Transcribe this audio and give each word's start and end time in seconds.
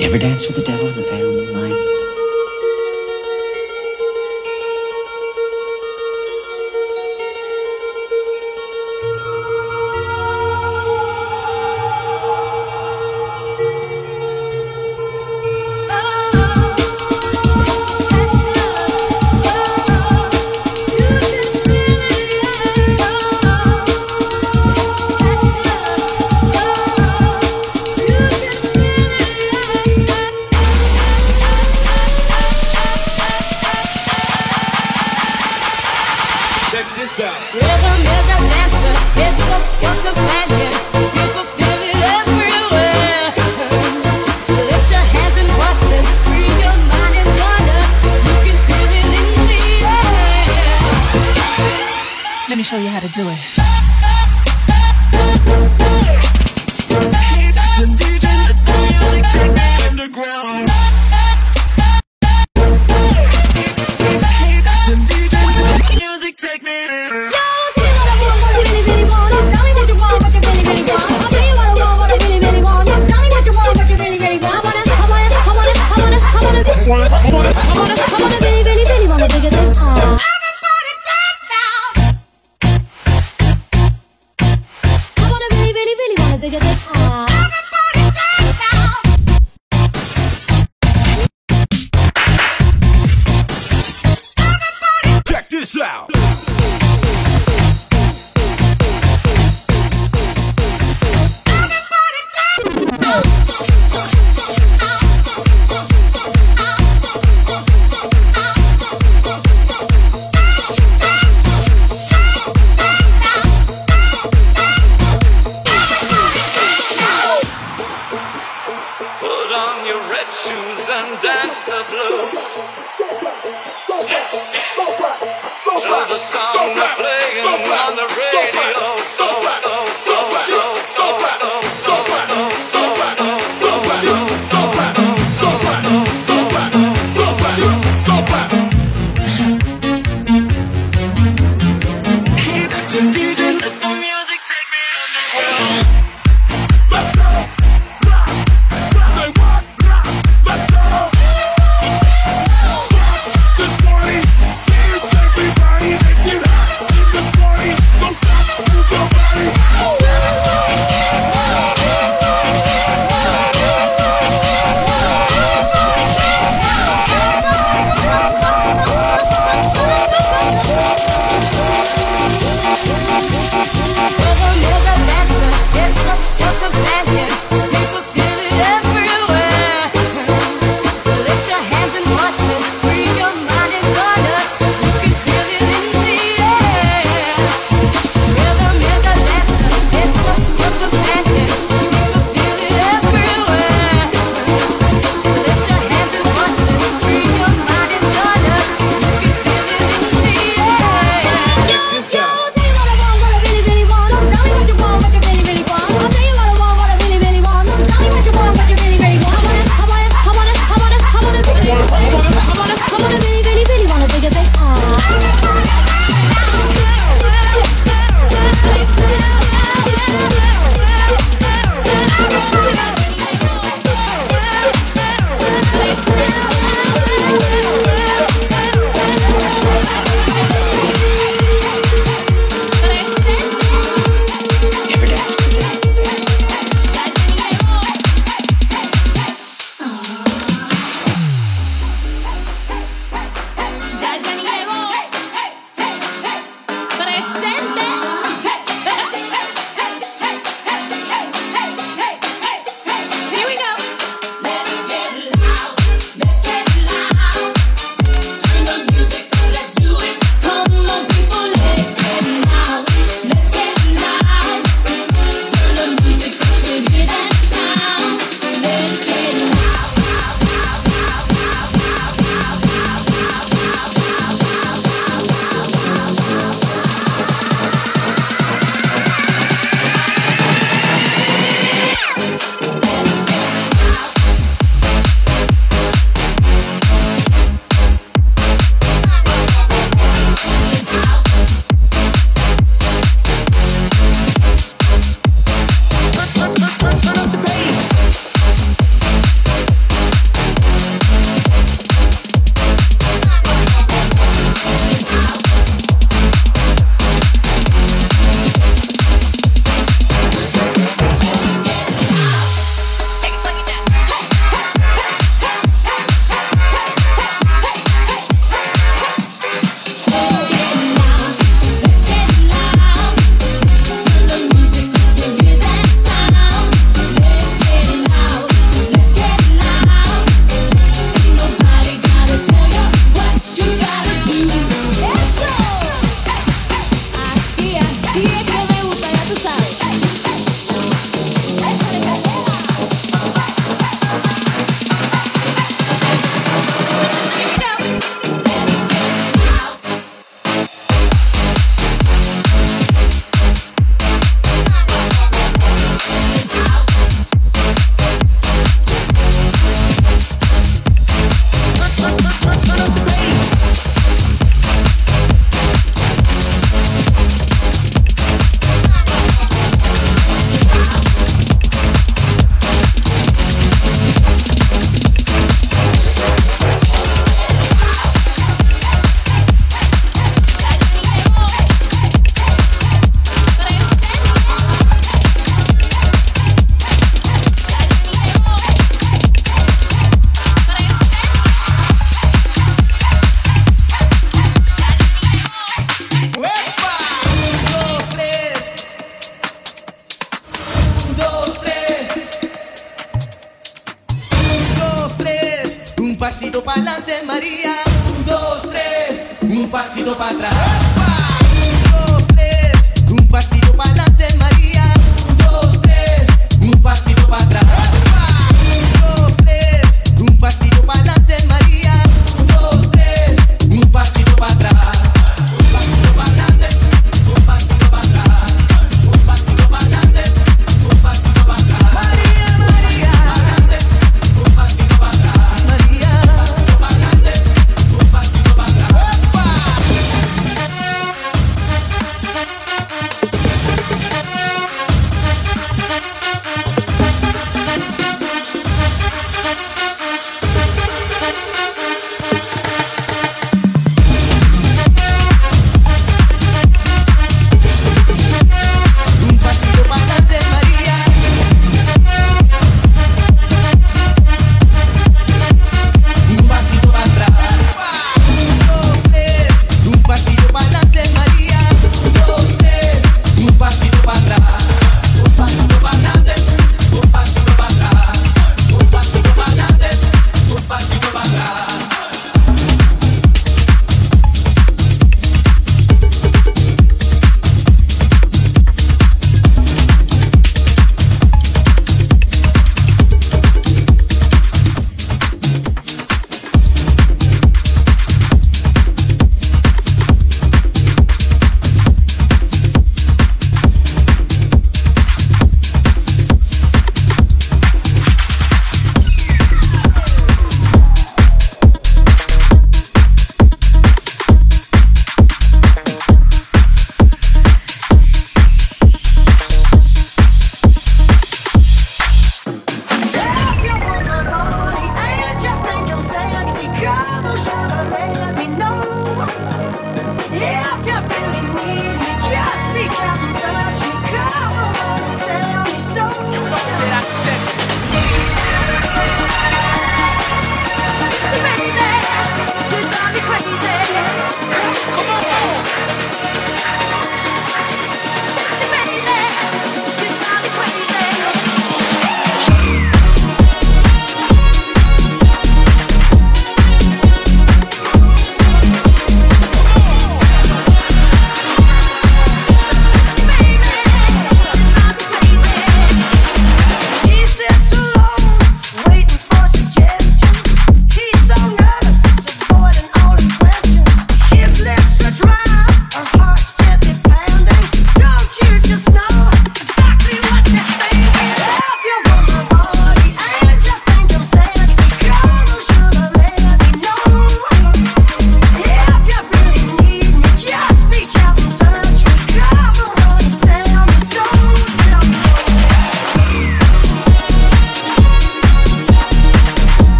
You 0.00 0.06
ever 0.06 0.16
dance 0.16 0.46
with 0.46 0.56
the 0.56 0.62
devil 0.62 0.88
in 0.88 0.96
the 0.96 1.02
pale 1.02 1.30
moonlight? 1.30 1.99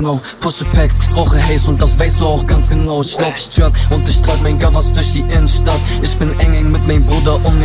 No 0.00 0.20
Pushe 0.40 0.64
Packs, 0.66 0.98
rauche 1.16 1.42
Haze 1.42 1.68
und 1.68 1.82
das 1.82 1.98
weißt 1.98 2.20
du 2.20 2.26
auch 2.26 2.46
ganz 2.46 2.68
genau. 2.68 3.02
Ich 3.02 3.16
glaub 3.16 3.34
ich 3.36 3.56
jerk 3.56 3.72
und 3.90 4.08
ich 4.08 4.20
trag 4.22 4.40
mein 4.42 4.58
Gavas 4.58 4.92
durch 4.92 5.12
die 5.12 5.24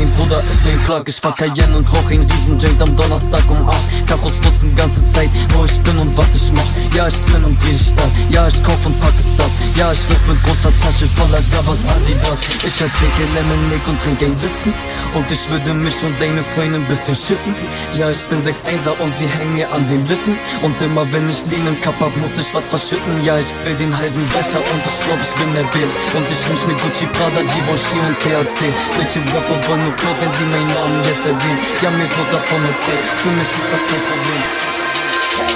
mein 0.04 0.13
Bruder 0.16 0.39
ist 0.39 0.66
mein 0.66 0.80
Plug 0.84 1.04
Ich 1.08 1.16
fahr 1.16 1.36
Cayenne 1.36 1.78
und 1.78 1.88
rauch 1.92 2.10
ein 2.12 2.22
Riesenjoint 2.22 2.82
am 2.82 2.96
Donnerstag 2.96 3.44
um 3.50 3.68
8 3.68 4.08
Kachos 4.08 4.38
wussten 4.44 4.76
ganze 4.76 5.02
Zeit, 5.08 5.30
wo 5.54 5.66
ich 5.66 5.80
bin 5.82 5.98
und 5.98 6.16
was 6.18 6.36
ich 6.36 6.52
mach. 6.52 6.96
Ja 6.96 7.08
ich 7.08 7.20
bin 7.32 7.44
und 7.44 7.62
dreh 7.63 7.72
die 7.72 7.78
Stadt, 7.78 8.12
ja 8.30 8.48
ich 8.48 8.62
kauf 8.63 8.86
und 8.86 9.00
pack 9.00 9.13
es 9.18 9.39
ab. 9.39 9.50
Ja 9.76 9.92
ich 9.92 10.04
lauf 10.10 10.24
mit 10.28 10.44
großer 10.44 10.74
Tasche 10.82 11.08
voller 11.16 11.42
Gavas 11.52 11.84
Adidas. 11.88 12.39
Ich 12.66 12.82
erträge 12.82 13.26
Lemonade 13.34 13.88
und 13.88 14.00
trink 14.02 14.22
ein 14.22 14.36
Lippen 14.44 14.74
Und 15.13 15.32
ich 15.32 15.50
würde 15.50 15.74
mich 15.74 15.96
und 16.04 16.16
deine 16.20 16.44
Freunde 16.44 16.78
ein 16.78 16.86
bisschen 16.86 17.16
schippen 17.16 17.56
Ja 17.98 18.10
ich 18.12 18.24
bin 18.28 18.44
weg 18.46 18.56
Einser 18.66 19.00
und 19.00 19.13
sie 19.13 19.28
hängen 19.28 19.56
mir 19.56 19.72
an 19.72 19.88
den 19.88 20.04
Lippen. 20.06 20.36
Und 20.62 20.76
immer 20.82 21.06
wenn 21.12 21.30
ich 21.30 21.46
Lean 21.48 21.68
im 21.68 21.80
Cup 21.82 21.96
hab, 22.00 22.16
muss 22.18 22.38
ich 22.38 22.54
was 22.54 22.70
verschütten. 22.70 23.24
Ja 23.24 23.39
ich 23.39 23.52
will 23.63 23.76
den 23.76 23.96
halben 23.96 24.24
Becher 24.34 24.60
und 24.60 24.82
ich 24.84 24.98
glaub 25.06 25.20
ich 25.22 25.34
bin 25.39 25.54
der 25.54 25.68
Bill. 25.72 25.89
Und 26.16 26.26
ich 26.28 26.42
wünsch 26.50 26.66
mir 26.68 26.78
Gucci, 26.82 27.06
Prada, 27.16 27.42
Givenchy 27.42 27.98
und 28.04 28.18
THC 28.20 28.60
Welche 28.98 29.20
Rapper 29.32 29.58
wollen 29.70 29.92
Club, 29.95 30.15
wenn 30.19 30.34
sie 30.34 30.45
meinen 30.51 30.67
Namen 30.67 30.99
jetzt 31.06 31.25
erwähnen 31.25 31.60
Ja 31.82 31.89
mir 31.91 32.10
wird 32.10 32.29
davon 32.32 32.62
erzählt, 32.65 33.06
für 33.21 33.29
mich 33.29 33.47
ist 33.47 33.69
das 33.71 33.84
kein 33.89 34.03
Problem 34.10 34.43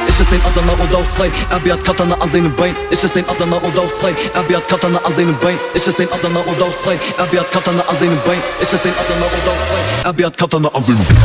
ist 0.07 0.21
es 0.21 0.33
ein 0.33 0.41
Adana 0.41 0.73
oder 0.73 0.97
auch 0.97 1.09
zwei? 1.15 1.27
RB 1.27 1.71
hat 1.71 1.83
Katana 1.83 2.15
an 2.15 2.29
seinem 2.31 2.51
Bein. 2.55 2.75
Ist 2.89 3.03
es 3.03 3.15
ein 3.15 3.29
Adana 3.29 3.57
oder 3.57 3.81
auch 3.81 3.93
zwei? 3.93 4.09
RB 4.09 4.55
hat 4.55 4.67
Katana 4.67 4.99
an 5.03 5.13
seinem 5.13 5.37
Bein. 5.37 5.55
Ist 5.75 5.87
es 5.87 5.99
ein 5.99 6.07
Adana 6.11 6.39
oder 6.39 6.65
auch 6.65 6.77
zwei? 6.81 6.95
RB 6.95 7.39
hat 7.39 7.51
Katana 7.51 7.83
an 7.87 7.97
seinem 7.99 8.19
Bein. 8.25 8.39
Ist 8.59 8.73
es 8.73 8.83
ein 8.83 8.93
Adana 8.93 9.25
oder 9.27 9.51
auch 9.51 9.61
zwei? 9.67 10.09
RB 10.09 10.23
hat 10.25 10.37
Katana 10.37 10.69
an 10.69 10.83
seinem 10.83 11.05
Bein. 11.05 11.17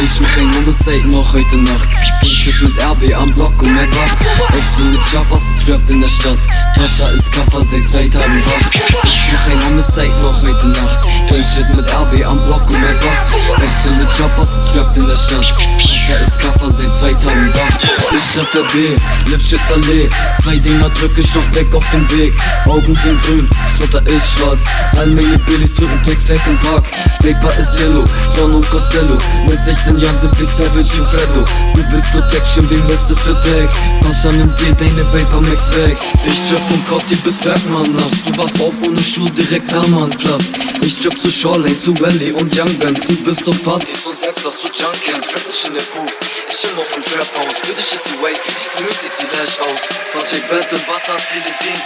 Ich 0.00 0.20
mach 0.20 0.36
ein 0.36 0.54
Homicide 0.54 1.08
noch 1.08 1.32
heute 1.32 1.56
Nacht. 1.56 1.88
Ich 2.22 2.44
shit 2.44 2.62
mit 2.62 2.72
RB 2.80 3.14
am 3.16 3.32
Block 3.34 3.60
und 3.62 3.74
mehr 3.74 3.86
wach. 3.94 4.54
Wechsel 4.54 4.84
mit 4.84 5.00
Choppers, 5.10 5.42
es 5.42 5.68
rappt 5.68 5.90
in 5.90 6.00
der 6.00 6.08
Stadt. 6.08 6.38
Mascha 6.76 7.08
ist 7.08 7.32
Kappa, 7.32 7.60
seit 7.60 7.86
zwei 7.88 8.08
Tagen 8.08 8.42
wach. 8.46 8.70
Ich 9.04 9.32
mach 9.32 9.46
ein 9.52 9.64
Homicide 9.66 10.14
noch 10.22 10.40
heute 10.42 10.68
Nacht. 10.68 10.98
Ich 11.30 11.46
shit 11.46 11.68
mit 11.74 11.86
RB 11.92 12.24
am 12.24 12.38
Block 12.46 12.70
und 12.70 12.80
mehr 12.80 12.94
wach. 13.02 13.60
Wechsel 13.60 13.92
mit 13.98 14.08
Choppers, 14.16 14.56
es 14.56 14.76
rappt 14.76 14.96
in 14.96 15.06
der 15.06 15.16
Stadt. 15.16 15.54
Mascha 15.76 16.14
ist 16.24 16.38
Kappa, 16.38 16.70
seit 16.70 16.96
zwei 16.96 17.12
Tagen 17.14 17.52
wach. 17.54 18.12
Ich 18.14 18.22
treffe 18.32 18.64
B, 18.72 19.30
Lipschitz 19.30 19.60
Allee 19.74 20.08
Zwei 20.42 20.56
Dinger 20.56 20.88
drück 20.90 21.18
ich 21.18 21.34
noch 21.34 21.54
weg 21.54 21.74
auf 21.74 21.84
dem 21.90 22.08
Weg. 22.16 22.32
Augen 22.66 22.94
sind 23.02 23.22
grün, 23.22 23.48
Sweater 23.76 24.06
ist 24.06 24.32
schwarz. 24.32 24.64
All 24.96 25.08
meine 25.08 25.38
Billies 25.40 25.74
drücken 25.74 26.00
Packs 26.06 26.28
weg 26.28 26.40
im 26.46 26.56
Park. 26.58 26.84
Paper 27.18 27.58
ist 27.58 27.78
yellow, 27.78 28.04
John 28.36 28.54
und 28.54 28.70
Costello. 28.70 29.18
Mit 29.46 29.62
16 29.62 29.87
Jahren 29.96 30.18
sind 30.18 30.38
wir 30.38 30.46
savage 30.46 31.00
und 31.00 31.08
Fredo 31.08 31.44
Du 31.74 31.82
willst 31.90 32.10
Protection 32.12 32.68
wie 32.68 32.76
Mr. 32.76 33.16
für 33.16 33.32
Tag 33.40 33.70
Pascha 34.02 34.30
nimm 34.32 34.54
dir 34.56 34.74
deine 34.74 35.04
Vapor 35.12 35.40
Mix 35.42 35.70
weg 35.76 35.96
Ich 36.26 36.48
trap 36.48 36.60
von 36.68 36.84
Cotti 36.84 37.14
bis 37.16 37.40
Bergmann 37.40 37.90
nachts 37.92 38.24
Du 38.26 38.36
warst 38.42 38.60
auf 38.60 38.74
ohne 38.86 39.02
Schuh 39.02 39.24
direkt 39.24 39.72
am 39.72 40.00
Handplatz 40.00 40.52
Ich 40.82 41.00
trap 41.00 41.18
zu 41.18 41.30
Shoreline, 41.30 41.78
zu 41.78 41.98
Valley 42.00 42.32
und 42.32 42.54
Young 42.58 42.78
Bands 42.78 43.06
Du 43.06 43.16
bist 43.24 43.48
auf 43.48 43.62
Partys 43.64 44.06
und 44.06 44.18
sagst, 44.18 44.44
dass 44.44 44.60
du 44.60 44.66
Junk 44.68 44.98
kennst 45.06 45.34
Rap 45.34 45.46
nicht 45.46 45.66
in 45.66 45.74
der 45.74 45.82
Booth 45.94 46.12
ich 46.50 46.64
immer 46.64 46.82
vom 46.82 47.02
Trap 47.02 47.44
House, 47.44 47.60
für 47.62 47.74
dich 47.74 47.94
ist 47.94 48.04
sie 48.04 48.18
wavy, 48.20 48.34
für 48.74 48.82
mich 48.82 48.96
sieht 48.96 49.12
sie 49.16 49.26
lash 49.38 49.60
aus 49.60 49.80
Fahrzeug 50.12 50.48
Battle, 50.48 50.78
Butter, 50.78 51.16
Teledin 51.28 51.80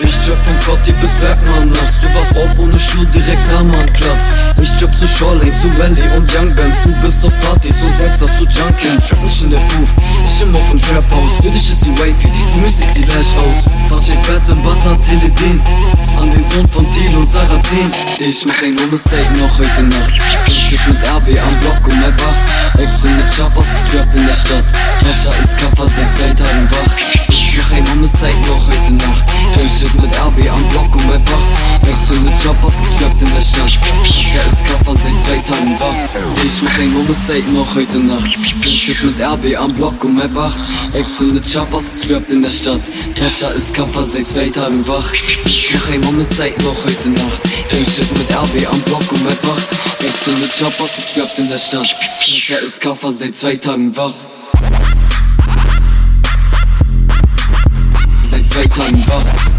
ich 0.00 0.12
trap 0.24 0.38
von 0.44 0.58
Cotti 0.64 0.92
bis 1.00 1.12
Bergmann 1.18 1.70
nachts 1.70 2.00
Du 2.00 2.08
warst 2.14 2.36
auf 2.36 2.58
ohne 2.58 2.78
Schuh 2.78 3.04
direkt 3.14 3.48
am 3.58 3.70
Handplatz 3.72 4.32
Ich 4.60 4.70
trap 4.78 4.94
zu 4.94 5.06
Shoreline, 5.06 5.52
zu 5.54 5.68
Valley 5.78 6.02
und 6.16 6.32
Young 6.34 6.54
Bands. 6.54 6.84
Du 6.84 6.92
bist 7.04 7.24
auf 7.24 7.32
Partys 7.40 7.82
und 7.82 7.96
sagst, 7.96 8.22
dass 8.22 8.38
du 8.38 8.44
Junk 8.44 8.74
kennst 8.80 9.08
Trap 9.08 9.22
nicht 9.22 9.42
in 9.42 9.50
der 9.50 9.58
Booth, 9.58 9.92
ich 10.24 10.40
immer 10.42 10.60
vom 10.60 10.78
Trap 10.78 11.10
House 11.10 11.36
Für 11.42 11.50
dich 11.50 11.70
ist 11.70 11.80
sie 11.84 11.92
wavy, 11.98 12.14
für 12.54 12.60
mich 12.60 12.74
sieht 12.76 12.94
sie 12.94 13.04
lash 13.04 13.34
aus. 13.42 13.66
Fahrzeug 13.88 14.22
Battle, 14.22 14.54
Butter, 14.56 15.00
Teledin. 15.00 15.60
An 16.18 16.30
den 16.30 16.44
Sohn 16.44 16.68
von 16.68 16.86
Tilo, 16.92 17.24
Sarrazin. 17.24 17.90
Ich 18.18 18.44
mach 18.44 18.60
ein 18.62 18.76
Homicide 18.78 19.32
noch 19.38 19.58
heute 19.58 19.82
Nacht. 19.82 20.12
Shit 20.48 20.80
mit 20.88 20.98
RB 20.98 21.38
am 21.40 21.54
Block 21.60 21.82
und 21.86 22.00
Maybach 22.00 22.38
Wechsel 22.74 23.10
mit 23.10 23.26
Choppers, 23.34 23.66
es 23.66 23.98
rappt 23.98 24.14
in 24.14 24.26
der 24.26 24.34
Stadt. 24.34 24.64
Mascha 25.02 25.30
ist 25.42 25.56
Kappa, 25.58 25.84
seit 25.86 26.10
zwei 26.14 26.44
Tagen 26.44 26.68
wach 26.70 27.47
Ich 27.58 27.64
mach 27.64 27.76
ein 27.76 27.90
Homicide 27.90 28.38
noch 28.46 28.66
heute 28.68 28.92
Nacht. 28.92 29.24
Ich 29.64 29.72
shit 29.72 29.92
mit 30.00 30.14
RB 30.16 30.48
am 30.48 30.62
Block 30.68 30.94
und 30.94 31.08
Maybach 31.08 31.42
Wechsel 31.82 32.20
mit 32.20 32.32
Choppers, 32.40 32.74
es 32.74 33.02
rappt 33.02 33.20
in 33.20 33.34
der 33.34 33.40
Stadt 33.40 33.78
Mascha 34.00 34.40
ist 34.48 34.64
Kappa, 34.64 34.94
seit 34.94 35.18
zwei 35.26 35.38
Tagen 35.38 35.74
wach 35.80 35.94
Ich 36.44 36.62
mach 36.62 36.78
ein 36.78 36.94
Homicide 36.94 37.50
noch 37.50 37.74
heute 37.74 37.98
Nacht. 37.98 38.38
Ich 38.64 38.82
shit 38.84 39.02
mit 39.02 39.20
RB 39.20 39.58
am 39.58 39.72
Block 39.74 40.04
und 40.04 40.14
Maybach 40.14 40.56
Wechsel 40.92 41.32
mit 41.32 41.52
Choppers, 41.52 41.94
es 41.94 42.10
rappt 42.10 42.30
in 42.30 42.42
der 42.42 42.50
Stadt 42.50 42.80
Mascha 43.20 43.48
ist 43.48 43.74
Kappa, 43.74 44.04
seit 44.04 44.28
zwei 44.28 44.50
Tagen 44.50 44.86
wach 44.86 45.12
Ich 45.46 45.74
mach 45.74 45.88
ein 45.92 46.06
Homicide 46.06 46.62
noch 46.62 46.84
heute 46.84 47.08
Nacht 47.08 47.40
Ich 47.72 47.88
shit 47.88 48.10
mit 48.16 48.30
RB 48.30 48.70
am 48.70 48.80
Block 48.82 49.10
und 49.10 49.24
Maybach 49.24 49.62
Wechsel 50.00 50.34
mit 50.34 50.56
Choppers, 50.56 50.98
es 50.98 51.20
rappt 51.20 51.38
in 51.38 51.48
der 51.48 51.58
Stadt 51.58 51.88
Mascha 52.20 52.56
ist 52.58 52.80
Kappa, 52.80 53.10
seit 53.10 53.36
zwei 53.36 53.56
Tagen 53.56 53.96
wach 53.96 54.14
Seit 58.58 58.74
zwei 58.74 58.90
Tagen 58.90 59.57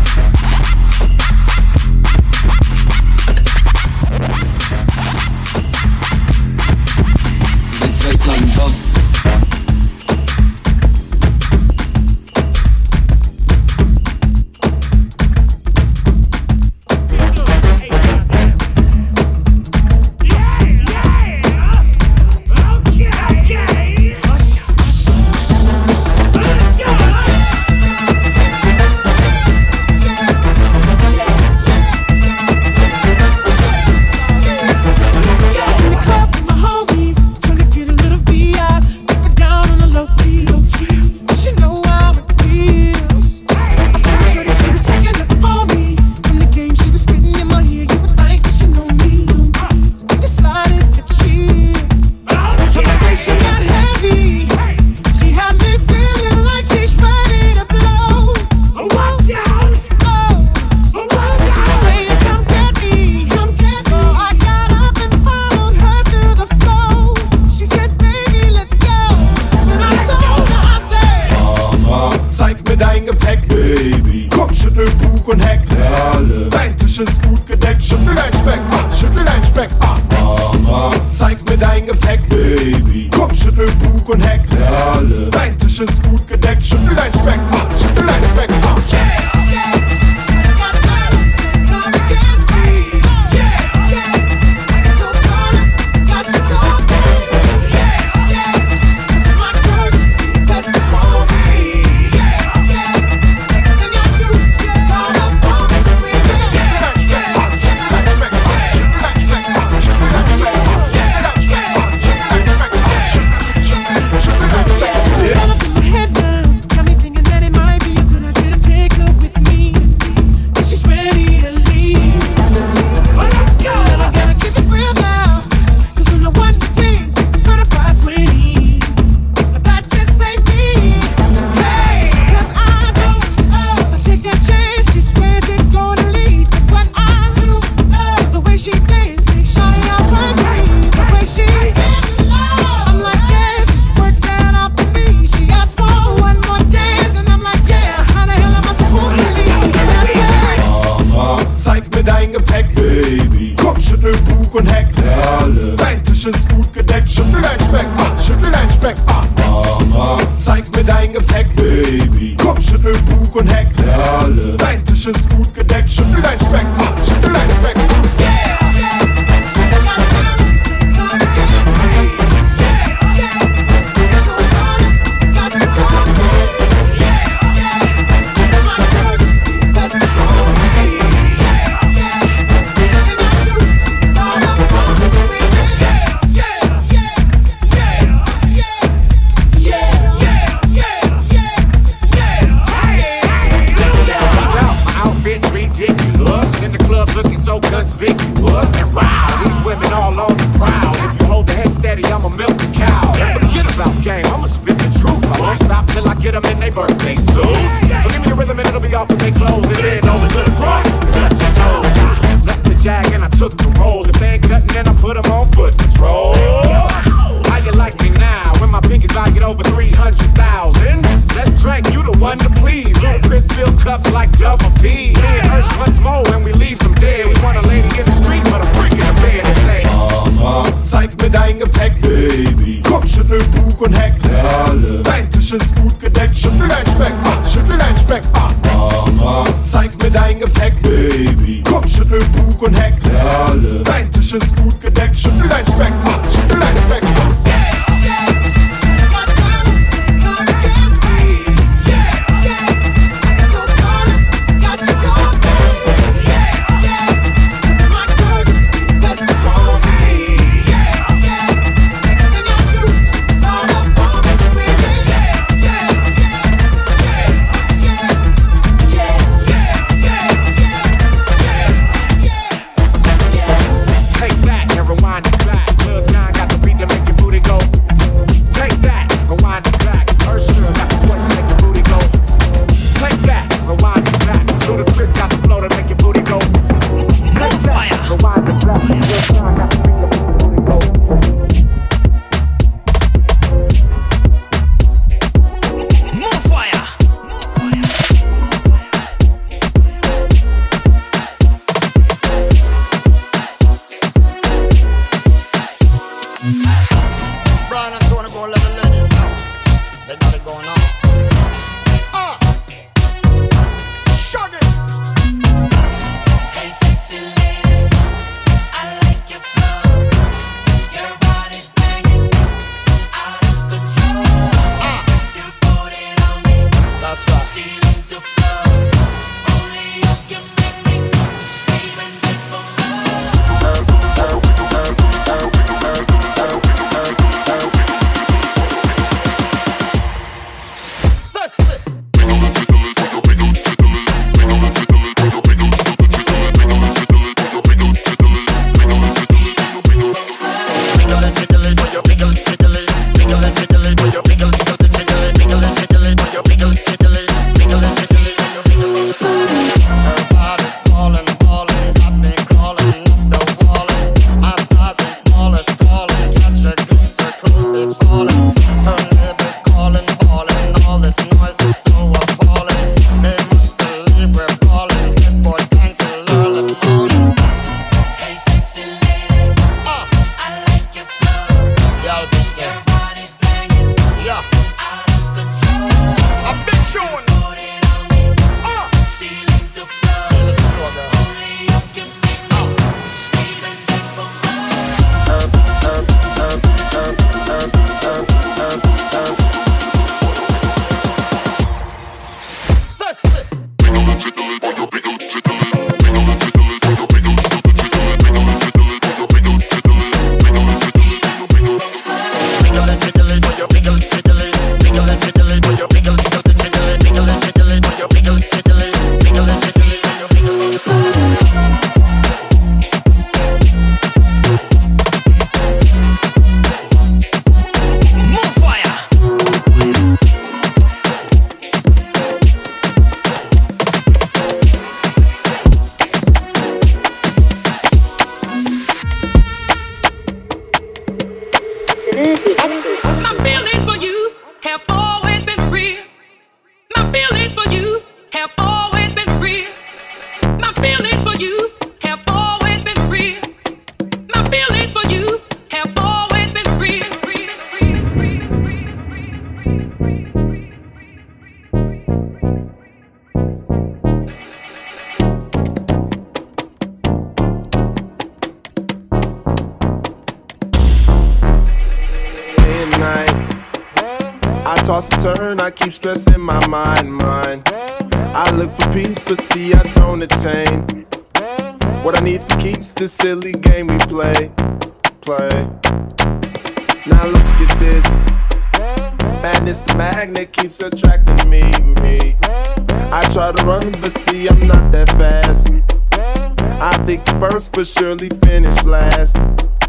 but 497.80 497.88
surely 497.88 498.28
finish 498.44 498.84
last, 498.84 499.38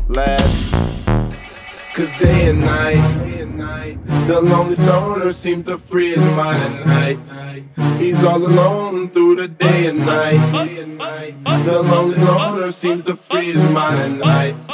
last. 0.06 0.70
Cause 1.92 2.16
day 2.18 2.50
and 2.50 2.60
night, 2.60 3.02
the 4.28 4.40
lonely 4.40 4.76
loner 4.76 5.32
seems 5.32 5.64
to 5.64 5.76
free 5.76 6.10
his 6.10 6.24
mind 6.36 6.62
at 6.62 6.86
night. 6.86 7.18
He's 7.98 8.22
all 8.22 8.46
alone 8.46 9.08
through 9.10 9.34
the 9.42 9.48
day 9.48 9.86
and 9.86 9.98
night. 10.06 10.38
The 11.64 11.82
lonely 11.82 12.18
loner 12.18 12.70
seems 12.70 13.02
to 13.02 13.16
free 13.16 13.50
his 13.50 13.68
mind 13.70 13.98
at 13.98 14.24
night. 14.24 14.69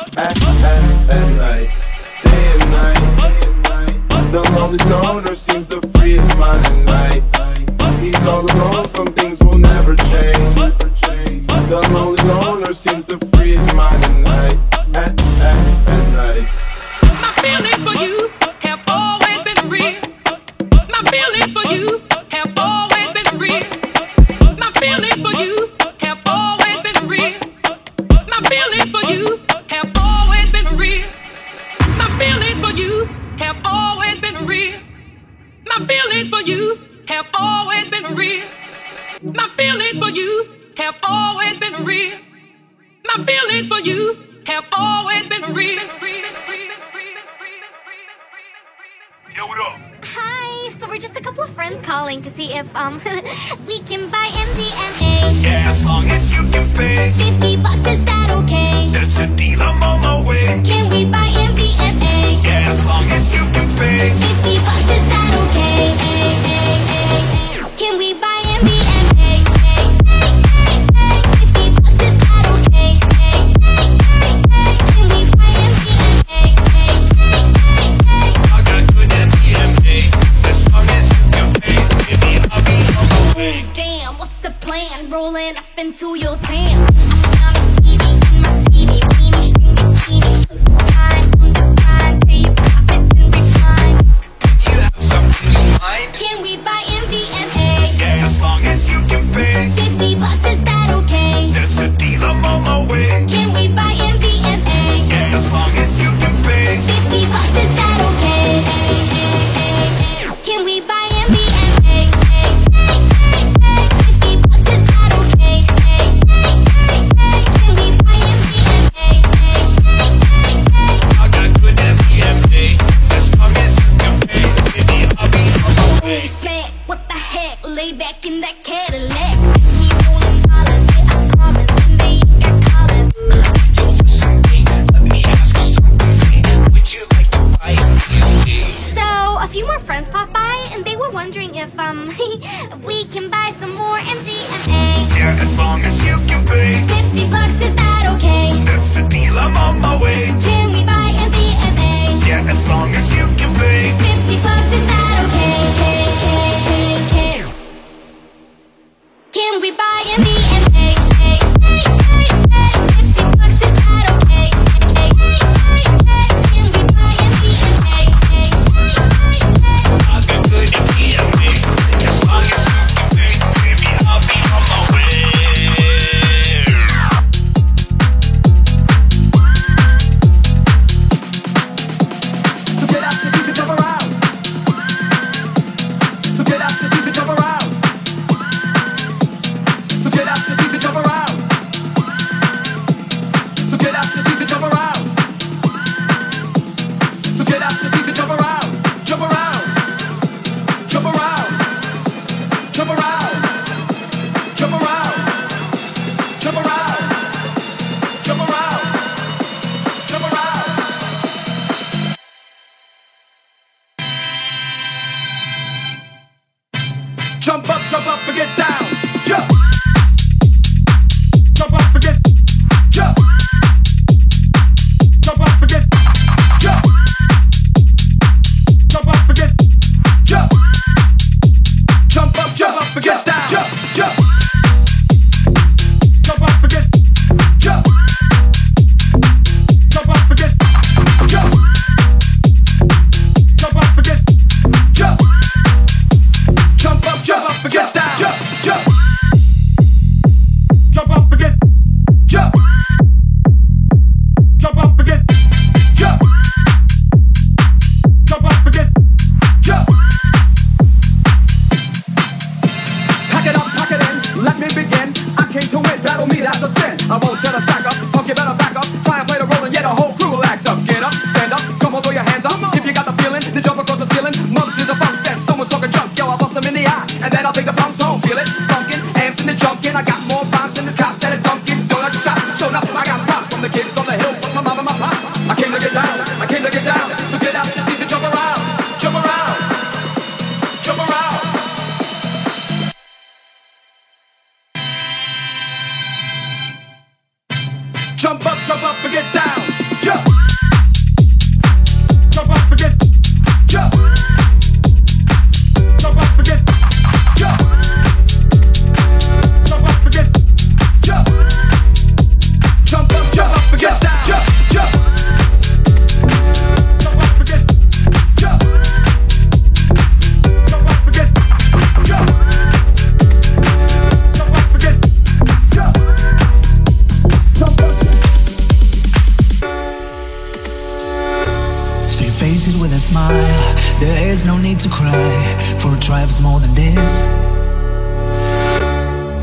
smile, 333.07 333.75
there 334.01 334.19
is 334.33 334.45
no 334.45 334.59
need 334.59 334.81
to 334.81 334.89
cry, 334.89 335.31
for 335.79 335.95
it 335.95 336.01
drives 336.01 336.43
more 336.43 336.59
than 336.59 336.75
this. 336.75 337.23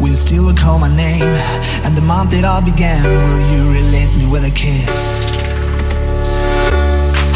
Will 0.01 0.09
you 0.09 0.15
still 0.15 0.47
recall 0.51 0.79
my 0.79 0.93
name? 0.93 1.23
And 1.85 1.95
the 1.95 2.01
month 2.01 2.31
that 2.31 2.43
all 2.43 2.61
began, 2.61 3.03
will 3.03 3.43
you 3.55 3.63
release 3.71 4.17
me 4.17 4.25
with 4.29 4.43
a 4.43 4.51
kiss? 4.51 5.23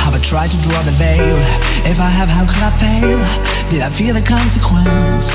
Have 0.04 0.14
I 0.20 0.22
tried 0.22 0.52
to 0.52 0.60
draw 0.68 0.82
the 0.84 0.96
veil? 1.00 1.38
If 1.88 2.00
I 2.00 2.10
have, 2.20 2.28
how 2.28 2.44
could 2.44 2.64
I 2.70 2.74
fail? 2.76 3.20
Did 3.70 3.82
I 3.82 3.90
feel 3.90 4.14
the 4.14 4.26
consequence? 4.36 5.32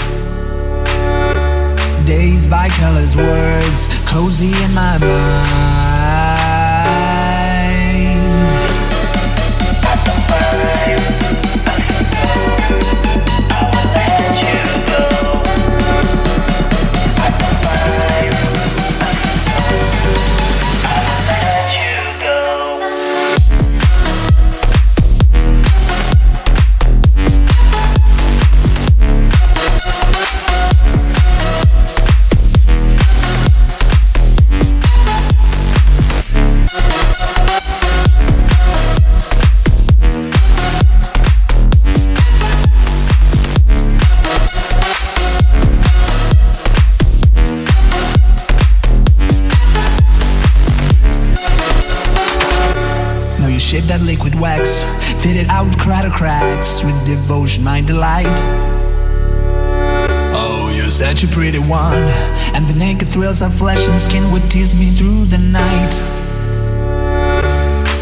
Days 2.04 2.46
by 2.46 2.68
colors, 2.68 3.16
words 3.16 3.88
cozy 4.04 4.52
in 4.64 4.74
my 4.74 4.98
mind. 4.98 6.51
devotion, 57.32 57.64
my 57.64 57.80
delight. 57.80 58.38
Oh, 60.34 60.70
you're 60.76 60.90
such 60.90 61.24
a 61.24 61.28
pretty 61.28 61.58
one, 61.58 62.04
and 62.54 62.68
the 62.68 62.74
naked 62.74 63.08
thrills 63.08 63.40
of 63.40 63.54
flesh 63.54 63.88
and 63.88 63.98
skin 63.98 64.30
would 64.32 64.50
tease 64.50 64.78
me 64.78 64.90
through 64.90 65.24
the 65.24 65.38
night. 65.38 65.94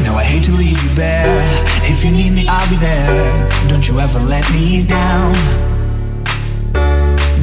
Now 0.03 0.17
I 0.17 0.25
hate 0.25 0.43
to 0.45 0.53
leave 0.53 0.83
you 0.83 0.97
bare. 0.97 1.47
If 1.85 2.05
you 2.05 2.11
need 2.11 2.33
me, 2.33 2.45
I'll 2.49 2.69
be 2.69 2.77
there. 2.77 3.49
Don't 3.69 3.87
you 3.89 4.01
ever 4.01 4.19
let 4.19 4.51
me 4.51 4.83
down. 4.83 5.35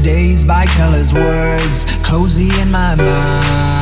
Days 0.03 0.43
by 0.43 0.65
colors, 0.65 1.13
words, 1.13 1.85
cozy 2.03 2.49
in 2.61 2.69
my 2.69 2.95
mind. 2.95 3.76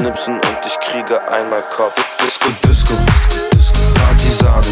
schnipsen 0.00 0.34
und 0.34 0.58
ich 0.64 0.80
kriege 0.80 1.20
einmal 1.30 1.62
Kopf. 1.76 1.94
Disco, 2.24 2.48
Disco, 2.66 2.94
Partisane. 3.94 4.66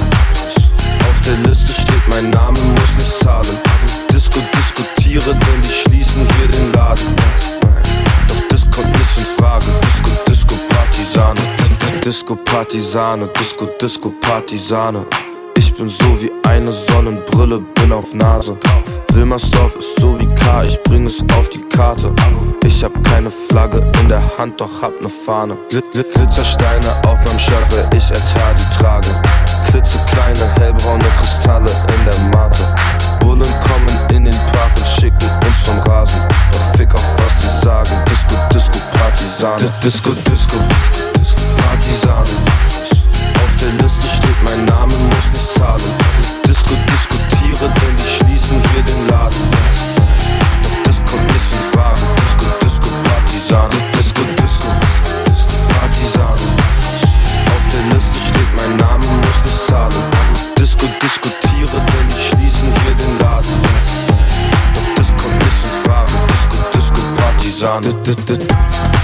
Auf 1.09 1.21
der 1.27 1.35
Liste 1.49 1.73
steht 1.73 2.09
mein 2.09 2.31
Name, 2.31 2.59
muss 2.59 2.93
nicht 2.97 3.21
zahlen. 3.23 3.59
Disco, 4.11 4.41
diskutiere, 4.57 5.35
denn 5.35 5.63
die 5.63 5.69
schließen 5.69 6.27
hier 6.37 6.49
den 6.49 6.73
Laden. 6.73 7.15
Doch 8.27 8.49
das 8.49 8.65
nicht 8.65 9.19
in 9.19 9.25
Frage. 9.37 9.67
Disco, 9.83 10.25
Disco, 10.27 10.55
Partisane. 10.71 11.41
Disco, 12.03 12.37
Partisane, 12.37 13.29
Disco, 13.39 13.67
Disco, 13.81 14.11
Partisane. 14.21 15.07
Ich 15.57 15.75
bin 15.75 15.91
so 15.91 16.23
wie 16.23 16.33
der 24.19 24.39
Hand, 24.39 24.61
doch 24.61 24.83
hab 24.83 25.01
ne 25.01 25.09
Fahne. 25.09 25.57
Gl 25.71 25.83
Gl 25.93 26.05
Glitzersteine 26.15 26.91
auf 27.07 27.19
meinem 27.25 27.39
Shirt, 27.39 27.67
ich 27.95 28.11
ertrage 28.11 28.57
die 28.59 28.79
trage. 28.79 29.09
Klitze 29.71 29.99
kleine, 30.11 30.45
hellbraune 30.59 31.05
Kristalle 31.19 31.71
in 31.71 32.05
der 32.05 32.19
Mate. 32.33 32.65
Bullen 33.21 33.53
kommen 33.67 34.11
in 34.11 34.25
den 34.25 34.39
Park 34.53 34.73
und 34.77 34.87
schicken 34.87 35.31
uns 35.47 35.59
vom 35.65 35.79
Rasen. 35.81 36.21
Doch 36.53 36.77
fick 36.77 36.93
auf 36.95 37.09
was 37.19 37.35
die 37.43 37.65
sagen. 37.65 37.91
Disco, 38.09 38.35
Disco, 38.53 38.79
Partisan. 38.99 39.59
Disco, 39.83 40.11
Disco, 40.11 40.57
Partisan. 41.63 42.27
Auf 43.45 43.55
der 43.61 43.73
Liste 43.83 44.09
steht 44.17 44.41
mein 44.45 44.65
Name, 44.65 44.95
muss 45.13 45.29
nicht 45.33 45.51
zahlen. 45.59 45.93
Disco, 46.47 46.75
diskutiere, 46.91 47.69
denn 47.69 47.97
die 47.97 48.11
schließen 48.17 48.63
hier 48.73 48.83
den 48.83 49.09
Laden. 49.09 49.45
Doch 50.63 50.83
das 50.85 50.97
kommt 50.97 51.27
nicht 51.27 51.53
in 51.53 51.79
Frage. 51.79 51.98
on. 67.63 68.98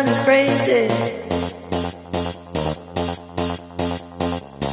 and 0.00 0.08
phrases. 0.24 1.12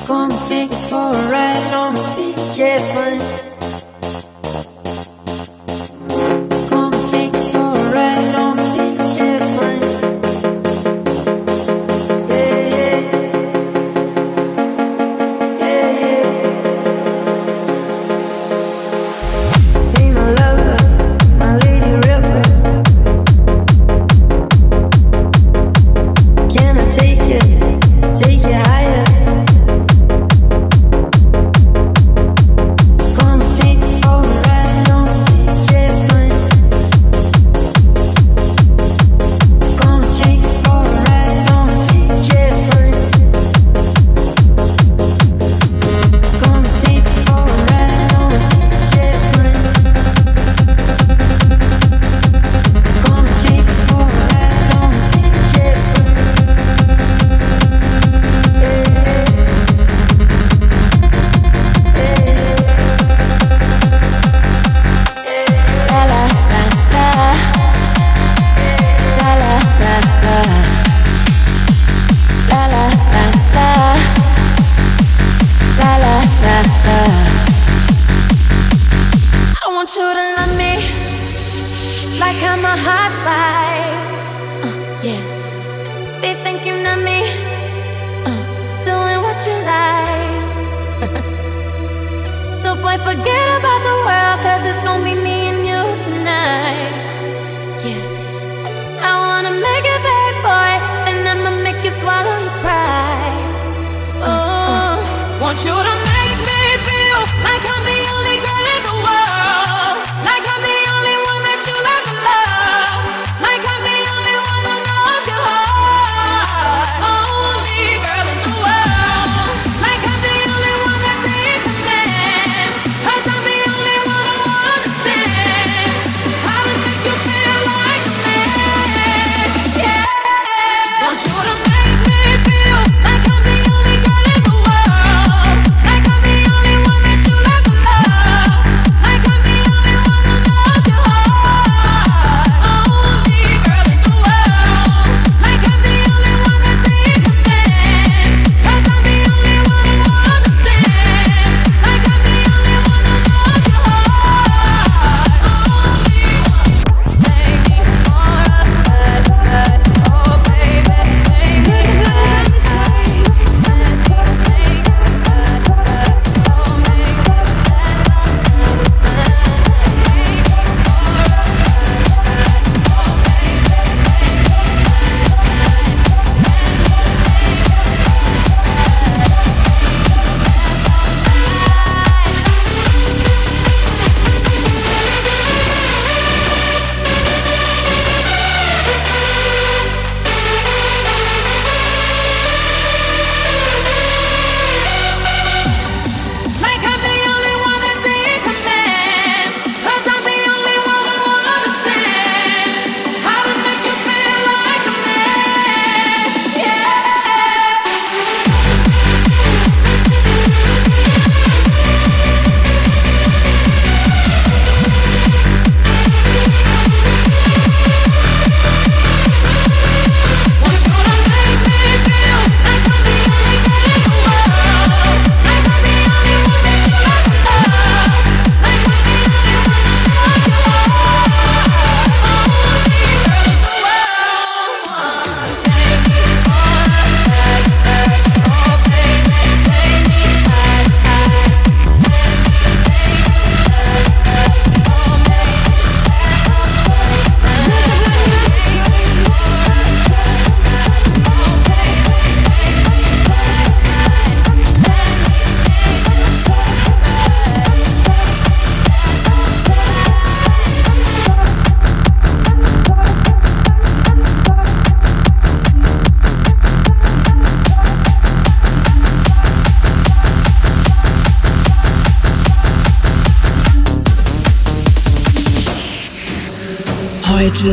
Come 0.05 0.29
take 0.47 0.71
it 0.71 0.89
for 0.89 1.11
a 1.11 1.31
ride 1.31 1.73
on 1.73 1.93
my 1.95 2.01
feet, 2.15 2.57
yeah, 2.57 2.79
friend. 2.93 3.46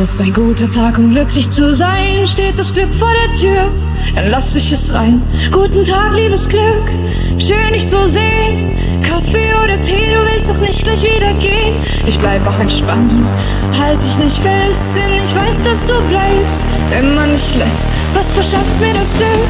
Ist 0.01 0.19
ein 0.19 0.33
guter 0.33 0.69
Tag, 0.69 0.97
um 0.97 1.11
glücklich 1.11 1.49
zu 1.49 1.73
sein. 1.73 2.25
Steht 2.25 2.59
das 2.59 2.73
Glück 2.73 2.93
vor 2.93 3.11
der 3.13 3.33
Tür, 3.33 3.71
dann 4.15 4.29
lass 4.29 4.55
ich 4.55 4.71
es 4.71 4.93
rein. 4.93 5.21
Guten 5.51 5.85
Tag, 5.85 6.15
liebes 6.15 6.49
Glück, 6.49 6.89
schön 7.37 7.73
dich 7.73 7.87
zu 7.87 8.09
sehen. 8.09 8.75
Kaffee 9.01 9.53
oder 9.63 9.79
Tee, 9.81 10.13
du 10.13 10.25
willst 10.25 10.49
doch 10.49 10.59
nicht 10.59 10.83
gleich 10.83 11.01
wieder 11.01 11.33
gehen. 11.39 11.75
Ich 12.05 12.19
bleib 12.19 12.45
auch 12.45 12.59
entspannt, 12.59 13.31
halt 13.79 14.01
dich 14.01 14.17
nicht 14.17 14.37
fest, 14.37 14.95
denn 14.95 15.23
ich 15.23 15.33
weiß, 15.33 15.63
dass 15.63 15.85
du 15.85 15.93
bleibst, 16.09 16.65
wenn 16.89 17.15
man 17.15 17.31
nicht 17.31 17.55
lässt. 17.55 17.85
Was 18.13 18.33
verschafft 18.33 18.79
mir 18.81 18.93
das 18.93 19.13
Glück? 19.13 19.47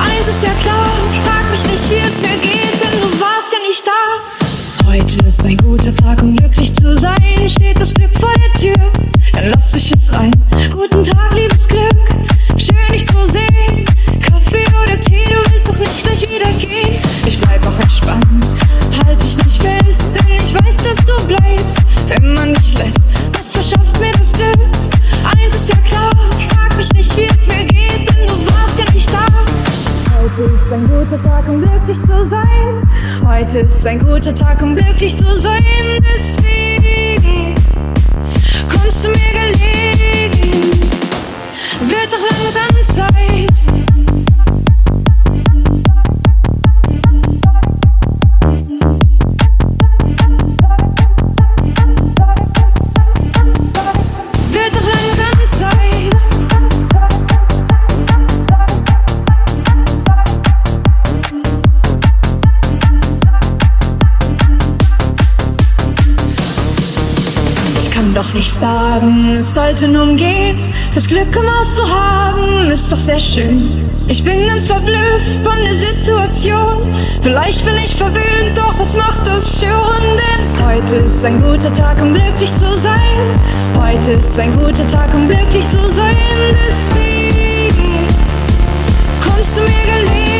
Eins 0.00 0.28
ist 0.28 0.42
ja 0.42 0.52
klar, 0.62 0.88
frag 1.24 1.50
mich 1.50 1.64
nicht, 1.64 1.90
wie 1.90 2.06
es 2.06 2.20
mir 2.20 2.38
geht, 2.42 2.74
denn 2.82 3.00
du 3.00 3.20
warst 3.20 3.52
ja 3.52 3.58
nicht 3.66 3.84
da. 3.86 4.88
Heute 4.90 5.26
ist 5.26 5.44
ein 5.44 5.56
guter 5.56 5.94
Tag, 5.94 6.22
um 6.22 6.36
glücklich 6.36 6.72
zu 6.74 6.96
sein. 6.98 7.17
Heute 33.48 33.60
ist 33.60 33.86
ein 33.86 33.98
guter 34.00 34.34
Tag, 34.34 34.60
um 34.60 34.76
glücklich 34.76 35.16
zu 35.16 35.24
sein. 35.38 35.64
Deswegen 36.14 36.57
nicht 69.00 69.14
sagen, 69.14 69.36
es 69.38 69.54
sollte 69.54 69.88
nun 69.88 70.16
gehen. 70.16 70.58
Das 70.94 71.06
Glück 71.06 71.34
im 71.34 71.58
Haus 71.58 71.76
zu 71.76 71.82
haben, 71.82 72.70
ist 72.70 72.90
doch 72.90 72.98
sehr 72.98 73.20
schön. 73.20 73.62
Ich 74.08 74.24
bin 74.24 74.46
ganz 74.46 74.66
verblüfft 74.66 75.38
von 75.44 75.56
der 75.62 75.74
Situation. 75.74 76.94
Vielleicht 77.22 77.64
bin 77.64 77.76
ich 77.76 77.94
verwöhnt, 77.94 78.56
doch 78.56 78.78
was 78.78 78.96
macht 78.96 79.26
das 79.26 79.60
schon? 79.60 79.70
Denn 80.16 80.66
heute 80.66 80.96
ist 80.98 81.24
ein 81.24 81.42
guter 81.42 81.72
Tag, 81.72 82.00
um 82.00 82.14
glücklich 82.14 82.54
zu 82.54 82.78
sein. 82.78 83.00
Heute 83.76 84.12
ist 84.12 84.38
ein 84.40 84.52
guter 84.58 84.86
Tag, 84.86 85.12
um 85.14 85.28
glücklich 85.28 85.68
zu 85.68 85.90
sein. 85.90 86.16
Deswegen 86.66 88.06
kommst 89.20 89.58
du 89.58 89.62
mir 89.62 89.68
gelegen. 89.68 90.37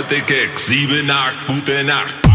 Alte 0.00 0.22
Keks, 0.22 0.68
sieben, 0.68 1.10
acht, 1.10 1.46
gute 1.46 1.84
Nacht. 1.84 2.29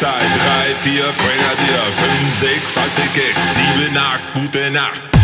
Polizei, 0.00 0.18
drei, 0.18 0.74
vier, 0.82 1.02
Grenadier. 1.02 1.82
Fünf, 1.98 2.38
sechs, 2.38 2.74
alte 2.78 3.02
Keks, 3.12 3.54
sieben, 3.54 3.98
acht, 3.98 4.32
gute 4.32 4.70
Nacht. 4.70 5.19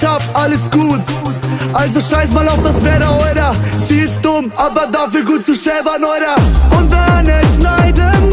ich 0.00 0.06
hab, 0.06 0.22
alles 0.32 0.70
gut. 0.70 1.00
Also 1.74 2.00
scheiß 2.00 2.30
mal 2.32 2.48
auf 2.48 2.62
das 2.62 2.82
Wetter, 2.84 3.16
oder? 3.16 3.54
Sie 3.86 4.00
ist 4.00 4.24
dumm, 4.24 4.50
aber 4.56 4.86
dafür 4.86 5.24
gut 5.24 5.44
zu 5.44 5.54
schäbern, 5.54 6.02
oder? 6.02 6.36
Und 6.76 6.90
wenn 6.90 7.28
er 7.28 7.42
schneit 7.46 7.98
im 7.98 8.30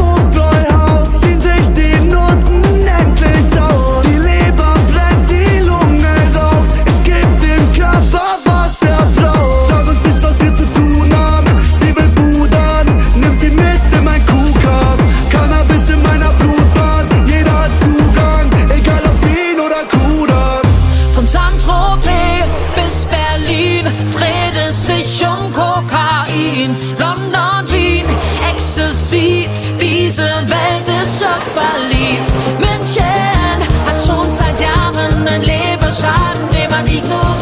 amigo. 36.78 37.37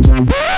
Yeah. 0.00 0.57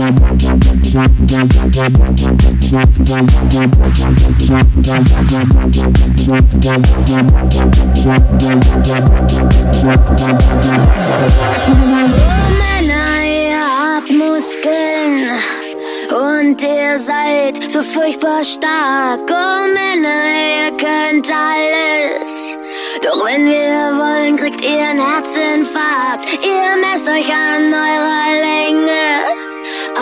und 16.11 16.61
ihr 16.61 16.99
seid 16.99 17.71
so 17.71 17.81
furchtbar 17.81 18.43
stark. 18.43 19.21
Oh 19.29 19.67
Männer, 19.73 20.23
ihr 20.57 20.71
könnt 20.71 21.27
alles. 21.31 22.57
Doch 23.03 23.25
wenn 23.25 23.45
wir 23.45 23.97
wollen, 23.97 24.35
kriegt 24.35 24.63
ihr 24.63 24.81
einen 24.81 24.99
Herzinfarkt. 24.99 26.25
Ihr 26.43 26.75
messt 26.81 27.07
euch 27.07 27.31
an 27.33 27.73
eurer 27.73 28.31
Länge, 28.47 29.01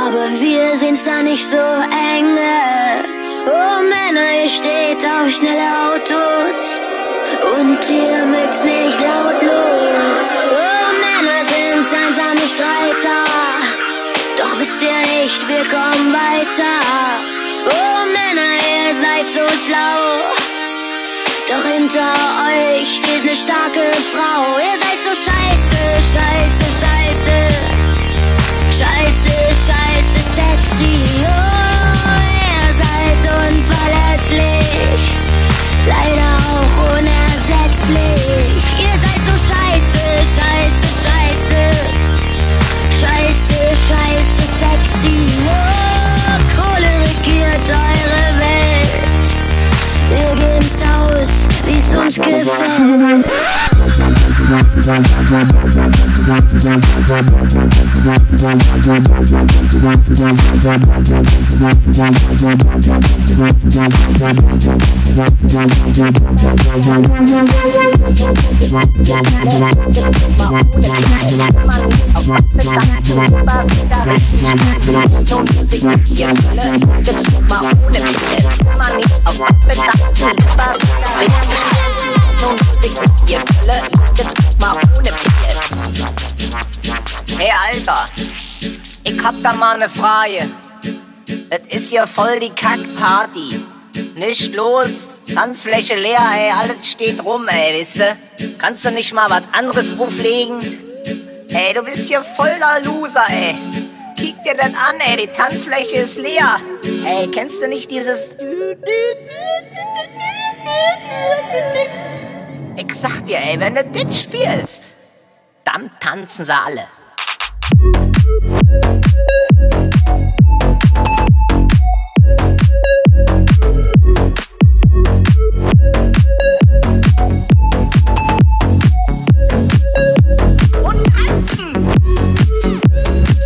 aber 0.05 0.29
wir 0.39 0.77
sehen's 0.77 1.03
da 1.03 1.21
nicht 1.21 1.45
so 1.49 1.57
enge. 1.57 2.55
Oh 3.45 3.81
Männer, 3.93 4.27
ihr 4.43 4.49
steht 4.49 5.03
auf 5.05 5.29
schnelle 5.29 5.69
Autos 5.87 6.65
und 7.57 7.79
ihr 7.89 8.25
mögt 8.25 8.63
nicht 8.63 8.99
lautlos. 8.99 10.27
Oh 10.51 10.89
Männer 11.05 11.39
sind 11.53 11.87
einsame 12.03 12.45
Streiter. 12.53 13.21
Doch 14.37 14.59
wisst 14.59 14.81
ihr 14.81 15.01
nicht, 15.15 15.41
wir 15.47 15.65
kommen 15.75 16.13
weiter. 16.13 16.75
Oh 17.65 17.99
Männer, 18.17 18.51
ihr 18.73 18.89
seid 19.03 19.27
so 19.27 19.45
schlau. 19.63 19.99
Doch 21.49 21.65
hinter 21.73 22.11
euch 22.51 22.97
steht 22.97 23.21
eine 23.21 23.35
starke 23.35 23.85
Frau. 24.13 24.59
sounds 52.09 52.17
good 52.17 52.47
for 80.47 81.78
wie's 82.49 82.81
uns 84.97 85.15
gefällt. 85.23 85.59
Hey 87.37 87.51
Alter, 87.67 88.05
ich 89.03 89.23
hab 89.23 89.35
da 89.41 89.53
mal 89.53 89.77
ne 89.77 89.89
Frage. 89.89 90.49
Das 91.49 91.61
ist 91.69 91.91
ja 91.91 92.05
voll 92.05 92.39
die 92.39 92.49
Kackparty. 92.49 93.63
Nicht 94.15 94.53
los, 94.53 95.15
Tanzfläche 95.33 95.95
leer, 95.95 96.19
ey, 96.35 96.51
alles 96.51 96.91
steht 96.91 97.23
rum, 97.23 97.47
ey, 97.47 97.79
wisst 97.79 97.99
du? 97.99 98.17
Kannst 98.57 98.85
du 98.85 98.91
nicht 98.91 99.13
mal 99.13 99.29
was 99.29 99.43
anderes 99.51 99.97
auflegen? 99.99 100.59
Ey, 101.49 101.73
du 101.73 101.83
bist 101.83 102.07
hier 102.07 102.21
voll 102.21 102.51
der 102.59 102.83
Loser, 102.83 103.25
ey. 103.29 103.55
Kick 104.15 104.43
dir 104.43 104.55
das 104.55 104.67
an, 104.67 104.99
ey, 104.99 105.17
die 105.17 105.27
Tanzfläche 105.27 105.97
ist 105.97 106.17
leer. 106.17 106.59
Ey, 107.05 107.27
kennst 107.27 107.61
du 107.61 107.67
nicht 107.67 107.89
dieses... 107.89 108.35
Ich 112.81 112.93
sag 112.93 113.25
dir, 113.25 113.39
ey, 113.39 113.59
wenn 113.59 113.75
du 113.75 113.83
das 113.83 114.21
spielst, 114.21 114.91
dann 115.65 115.91
tanzen 115.99 116.45
sie 116.45 116.53
alle. 116.53 116.87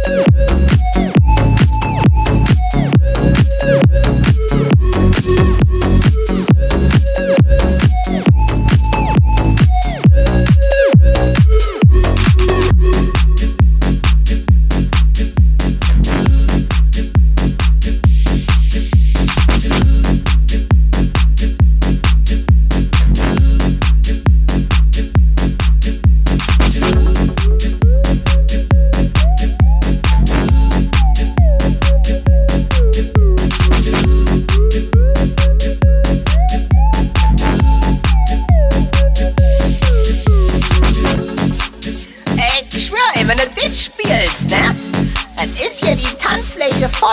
Ey, 0.05 0.52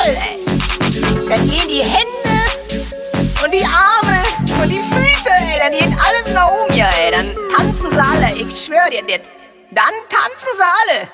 voll, 0.01 0.15
ey. 0.15 1.29
Dann 1.29 1.49
gehen 1.49 1.69
die 1.69 1.83
Hände 1.83 2.37
und 3.43 3.53
die 3.53 3.65
Arme 3.65 4.63
und 4.63 4.69
die 4.69 4.83
Füße, 4.83 5.31
ey. 5.31 5.59
Dann 5.59 5.71
geht 5.71 5.99
alles 6.07 6.33
nach 6.33 6.51
oben 6.51 6.73
hier, 6.73 6.89
ey. 7.05 7.11
Dann 7.13 7.35
tanzen 7.57 7.91
sie 7.91 8.01
alle. 8.01 8.35
Ich 8.35 8.65
schwör 8.65 8.89
dir. 8.91 9.03
Dann 9.71 9.95
tanzen 10.09 10.53
sie 10.57 10.65
alle. 10.65 11.09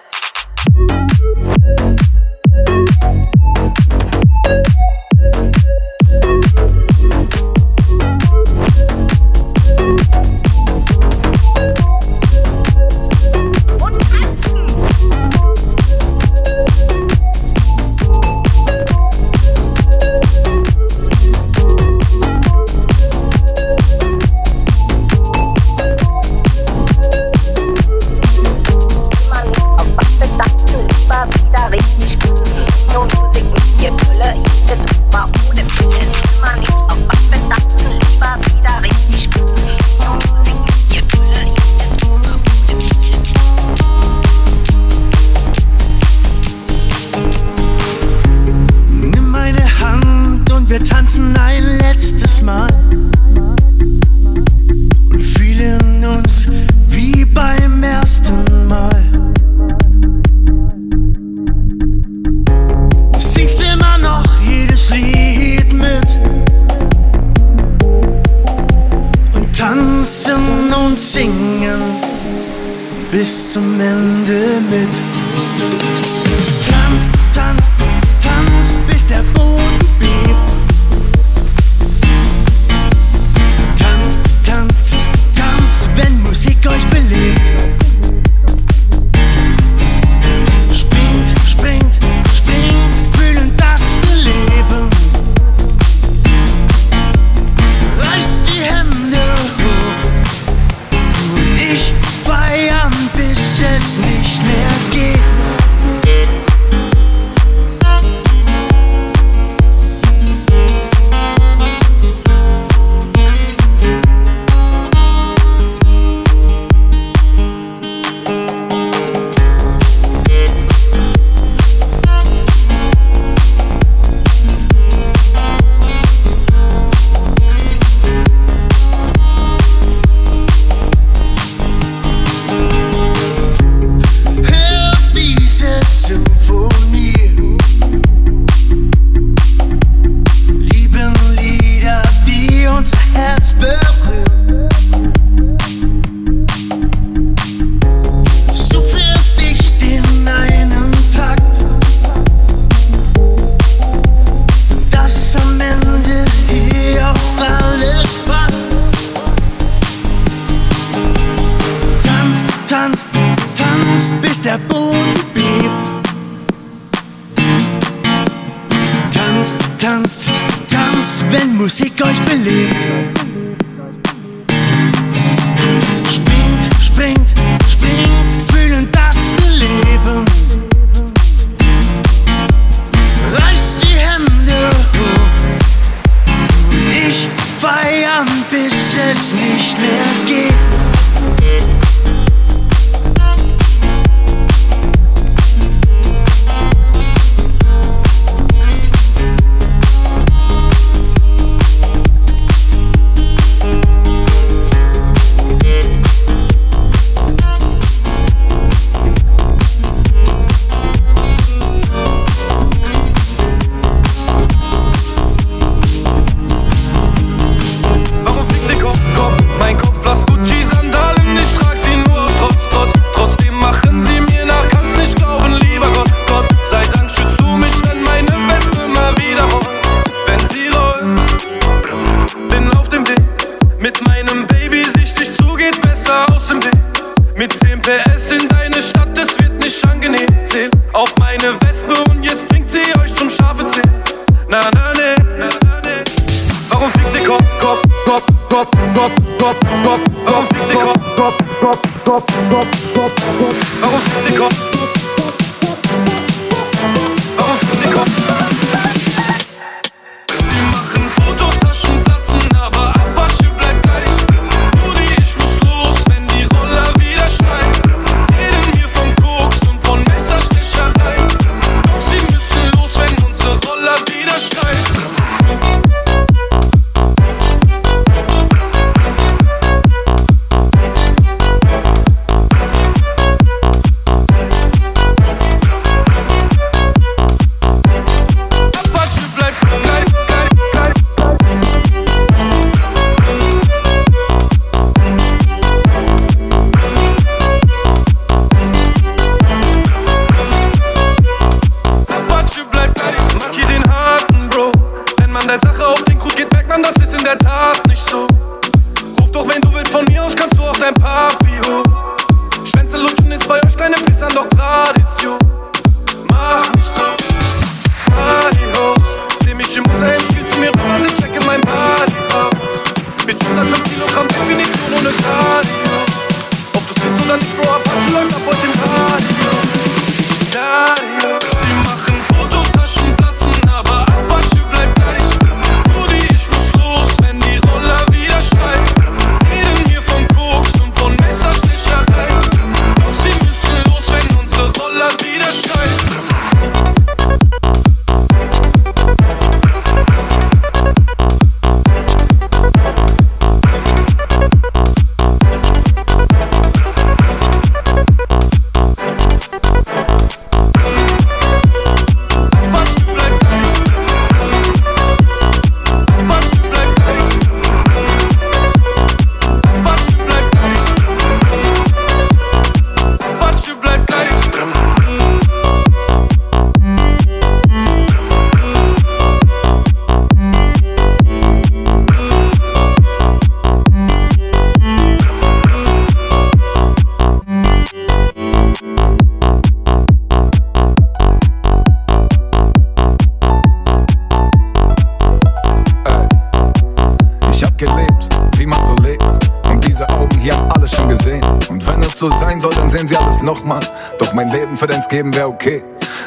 Alles 403.36 403.42
nochmal. 403.42 403.80
Doch 404.18 404.32
mein 404.32 404.50
Leben 404.50 404.76
für 404.76 404.86
deins 404.86 405.08
geben 405.08 405.34
wäre 405.34 405.48
okay. 405.48 405.82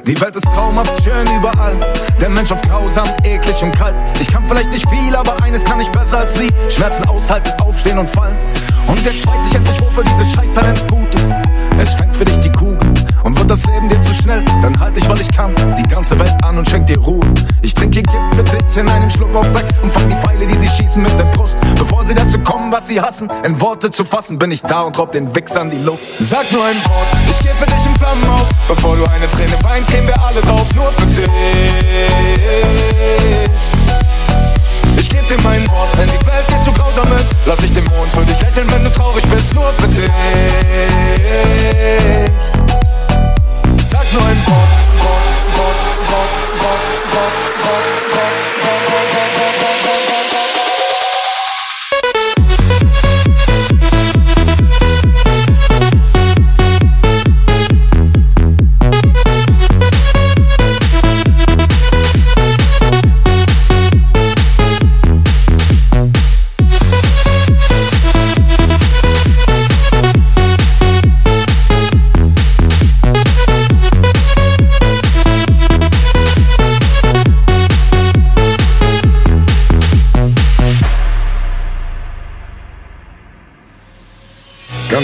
Die 0.05 0.19
Welt 0.21 0.35
ist 0.35 0.45
traumhaft 0.45 1.03
schön 1.03 1.27
überall. 1.37 1.75
Der 2.21 2.29
Mensch 2.29 2.51
oft 2.51 2.67
grausam, 2.67 3.07
eklig 3.23 3.63
und 3.63 3.71
kalt. 3.75 3.95
Ich 4.19 4.27
kann 4.27 4.43
vielleicht 4.47 4.69
nicht 4.71 4.87
viel, 4.89 5.15
aber 5.15 5.41
eines 5.43 5.63
kann 5.63 5.79
ich 5.79 5.89
besser 5.89 6.19
als 6.19 6.35
sie. 6.35 6.49
Schmerzen 6.69 7.05
aushalten, 7.07 7.51
aufstehen 7.61 7.97
und 7.97 8.09
fallen. 8.09 8.35
Und 8.87 9.03
jetzt 9.05 9.25
weiß 9.25 9.47
ich 9.47 9.55
endlich, 9.55 9.81
wofür 9.81 10.03
dieses 10.03 10.33
Scheißtalent 10.33 10.87
gut 10.87 11.13
ist. 11.15 11.35
Es 11.79 11.93
fängt 11.95 12.15
für 12.15 12.25
dich 12.25 12.39
die 12.39 12.51
Kugel. 12.51 12.77
Und 13.23 13.37
wird 13.37 13.49
das 13.49 13.65
Leben 13.65 13.89
dir 13.89 13.99
zu 14.01 14.13
schnell, 14.13 14.43
dann 14.61 14.79
halt 14.79 14.97
ich, 14.97 15.07
weil 15.09 15.19
ich 15.19 15.31
kann, 15.31 15.53
die 15.77 15.83
ganze 15.83 16.17
Welt 16.19 16.33
an 16.43 16.57
und 16.57 16.69
schenk 16.69 16.87
dir 16.87 16.99
Ruhe. 16.99 17.25
Ich 17.61 17.73
trinke 17.73 18.01
Gift 18.01 18.35
für 18.35 18.43
dich 18.43 18.77
in 18.77 18.87
einem 18.87 19.09
Schluck 19.09 19.35
auf 19.35 19.51
Wachs 19.53 19.71
und 19.81 19.91
fang 19.91 20.07
die 20.09 20.15
Pfeile, 20.15 20.45
die 20.45 20.55
sie 20.55 20.67
schießen 20.67 21.01
mit 21.01 21.17
der 21.17 21.25
Brust 21.25 21.57
allem, 22.69 22.71
was 22.71 22.87
sie 22.87 23.01
hassen. 23.01 23.29
In 23.43 23.59
Worte 23.59 23.91
zu 23.91 24.05
fassen, 24.05 24.37
bin 24.37 24.51
ich 24.51 24.61
da 24.61 24.81
und 24.81 24.97
raub 24.97 25.11
den 25.11 25.33
Wichsern 25.35 25.69
die 25.69 25.77
Luft. 25.77 26.03
Sag 26.19 26.51
nur 26.51 26.63
ein 26.63 26.75
Wort, 26.85 27.07
ich 27.29 27.39
geh 27.39 27.49
für 27.55 27.65
dich 27.65 27.85
in 27.85 27.95
Flammen 27.95 28.27
auf. 28.29 28.47
Bevor 28.67 28.95
du 28.95 29.05
eine 29.05 29.29
Träne 29.29 29.57
weinst, 29.63 29.91
gehen 29.91 30.07
wir 30.07 30.21
alle 30.21 30.41
drauf, 30.41 30.67
nur 30.75 30.91
für 30.93 31.05
dich. 31.07 31.29
Ich 34.97 35.09
geb 35.09 35.27
dir 35.27 35.37
mein 35.43 35.69
Wort, 35.69 35.89
wenn 35.97 36.07
die 36.07 36.27
Welt 36.27 36.45
dir 36.49 36.61
zu 36.61 36.71
grausam 36.71 37.11
ist, 37.13 37.35
lass 37.45 37.63
ich 37.63 37.71
den 37.71 37.85
Mond 37.85 38.13
für 38.13 38.25
dich 38.25 38.41
lächeln, 38.41 38.69
wenn 38.71 38.83
du 38.83 38.91
traurig 38.91 39.27
bist, 39.27 39.53
nur 39.53 39.73
für 39.73 39.87
dich. 39.87 40.09
Sag 43.89 44.13
nur 44.13 44.25
ein 44.25 44.37
Wort, 44.47 44.69
Wort, 45.03 45.25
Wort, 45.57 45.79
Wort, 46.09 46.29
Wort, 46.61 46.81
Wort, 47.13 47.33
Wort. 47.65 47.98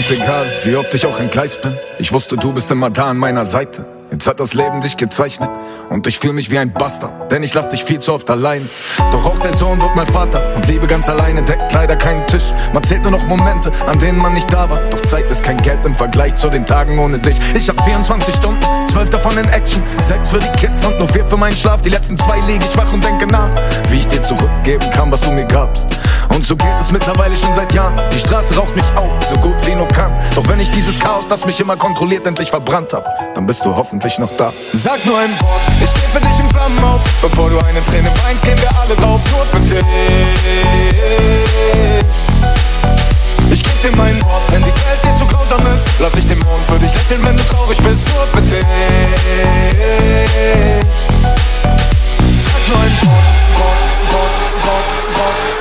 Ganz 0.07 0.21
egal, 0.21 0.45
wie 0.63 0.75
oft 0.75 0.93
ich 0.93 1.07
auch 1.07 1.19
entgleist 1.19 1.63
bin. 1.63 1.75
Ich 1.97 2.13
wusste, 2.13 2.37
du 2.37 2.53
bist 2.53 2.69
immer 2.69 2.91
da 2.91 3.05
an 3.05 3.17
meiner 3.17 3.43
Seite. 3.43 3.87
Jetzt 4.11 4.27
hat 4.27 4.39
das 4.39 4.53
Leben 4.53 4.79
dich 4.79 4.97
gezeichnet 4.97 5.49
und 5.89 6.05
ich 6.05 6.19
fühle 6.19 6.33
mich 6.33 6.51
wie 6.51 6.59
ein 6.59 6.71
Bastard, 6.71 7.31
denn 7.31 7.41
ich 7.41 7.55
lass 7.55 7.71
dich 7.71 7.83
viel 7.83 7.97
zu 7.97 8.13
oft 8.13 8.29
allein. 8.29 8.69
Doch 9.11 9.25
auch 9.25 9.39
der 9.39 9.51
Sohn 9.51 9.81
wird 9.81 9.95
mal 9.95 10.05
Vater 10.05 10.55
und 10.55 10.67
Liebe 10.67 10.85
ganz 10.85 11.09
alleine 11.09 11.41
deckt 11.41 11.73
leider 11.73 11.95
keinen 11.95 12.25
Tisch. 12.27 12.53
Man 12.71 12.83
zählt 12.83 13.01
nur 13.01 13.13
noch 13.13 13.25
Momente, 13.25 13.71
an 13.87 13.97
denen 13.97 14.19
man 14.19 14.35
nicht 14.35 14.53
da 14.53 14.69
war. 14.69 14.79
Doch 14.91 15.01
Zeit 15.01 15.31
ist 15.31 15.41
kein 15.41 15.57
Geld 15.57 15.83
im 15.87 15.95
Vergleich 15.95 16.35
zu 16.35 16.49
den 16.49 16.67
Tagen 16.67 16.99
ohne 16.99 17.17
dich. 17.17 17.37
Ich 17.55 17.67
hab 17.67 17.83
24 17.83 18.35
Stunden, 18.35 18.63
12 18.89 19.09
davon 19.09 19.35
in 19.39 19.49
Action, 19.49 19.81
6 20.03 20.29
für 20.29 20.39
die 20.39 20.51
Kids 20.51 20.85
und 20.85 20.99
nur 20.99 21.07
4 21.07 21.25
für 21.25 21.37
meinen 21.37 21.57
Schlaf. 21.57 21.81
Die 21.81 21.89
letzten 21.89 22.15
zwei 22.15 22.39
liege 22.41 22.63
ich 22.63 22.77
wach 22.77 22.93
und 22.93 23.03
denke 23.03 23.25
nach, 23.25 23.49
wie 23.89 23.97
ich 23.97 24.07
dir 24.07 24.21
zurückgeben 24.21 24.87
kann, 24.91 25.11
was 25.11 25.21
du 25.21 25.31
mir 25.31 25.45
gabst. 25.45 25.87
Und 26.35 26.45
so 26.45 26.55
geht 26.57 26.77
es 26.77 26.91
mittlerweile 26.91 27.35
schon 27.37 27.53
seit 27.53 27.73
Jahren. 27.73 27.97
Die 28.13 28.19
Straße 28.19 28.57
raucht 28.57 28.75
mich 28.75 28.85
auf, 28.97 29.09
so 29.29 29.39
gut 29.39 29.61
sie 29.61 29.73
nur 29.73 29.87
kann. 29.87 30.11
Doch 30.35 30.45
wenn 30.49 30.59
ich 30.59 30.69
dieses 30.69 30.99
Chaos, 30.99 31.29
das 31.29 31.45
mich 31.45 31.61
immer 31.61 31.77
kontrolliert, 31.77 32.27
endlich 32.27 32.49
verbrannt 32.49 32.91
hab, 32.91 33.33
dann 33.33 33.45
bist 33.47 33.65
du 33.65 33.73
hoffentlich 33.73 34.19
noch 34.19 34.35
da. 34.35 34.51
Sag 34.73 35.05
nur 35.05 35.17
ein 35.17 35.31
Wort, 35.39 35.61
ich 35.79 35.93
geh 35.93 36.01
für 36.11 36.19
dich 36.19 36.37
in 36.37 36.49
Flammen 36.49 36.83
auf. 36.83 36.99
Bevor 37.21 37.49
du 37.49 37.57
eine 37.59 37.81
Träne 37.85 38.11
weinst, 38.25 38.43
gehen 38.43 38.59
wir 38.61 38.69
alle 38.77 38.97
drauf, 38.97 39.21
nur 39.31 39.45
für 39.45 39.61
dich. 39.61 39.85
Ich 43.49 43.63
geb 43.63 43.81
dir 43.81 43.95
mein 43.95 44.21
Wort, 44.25 44.43
wenn 44.49 44.61
die 44.61 44.71
Welt 44.71 45.05
dir 45.05 45.15
zu 45.15 45.25
grausam 45.25 45.65
ist, 45.67 45.87
lass 45.99 46.17
ich 46.17 46.25
den 46.25 46.39
Mond 46.39 46.67
für 46.67 46.77
dich 46.77 46.93
lächeln, 46.93 47.25
wenn 47.25 47.37
du 47.37 47.43
traurig 47.45 47.81
bist, 47.81 48.05
nur 48.13 48.27
für 48.27 48.41
dich. 48.41 48.65
Sag 52.43 52.67
nur 52.67 52.79
ein 52.81 52.91
Wort, 53.03 53.23
Wort, 53.57 53.79
Wort, 54.11 54.35
Wort, 54.65 54.85
Wort, 55.15 55.54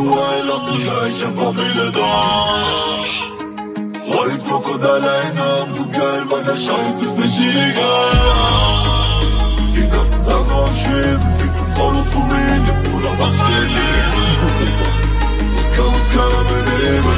Czułaj 0.00 0.42
losy, 0.46 0.72
gaj 0.84 1.12
się 1.12 1.28
pomylę 1.36 1.90
dom 1.92 2.64
Łajt 4.08 4.42
krokodala 4.42 5.12
i 5.22 5.34
nam 5.36 5.76
zugal 5.76 6.20
Bada 6.30 6.56
szans 6.56 7.02
jest 7.02 7.18
na 7.18 7.26
ziga 7.26 7.92
I 9.76 9.82
na 9.92 10.04
wstawą 10.04 10.68
świt 10.72 11.20
Wikim 11.38 11.66
folu 11.76 12.04
sumienie 12.12 12.72
Pura 12.84 13.10
was 13.16 13.36
wielimy 13.48 14.12
Skał 15.68 15.92
skalamy 16.06 16.58
dymy 16.66 17.16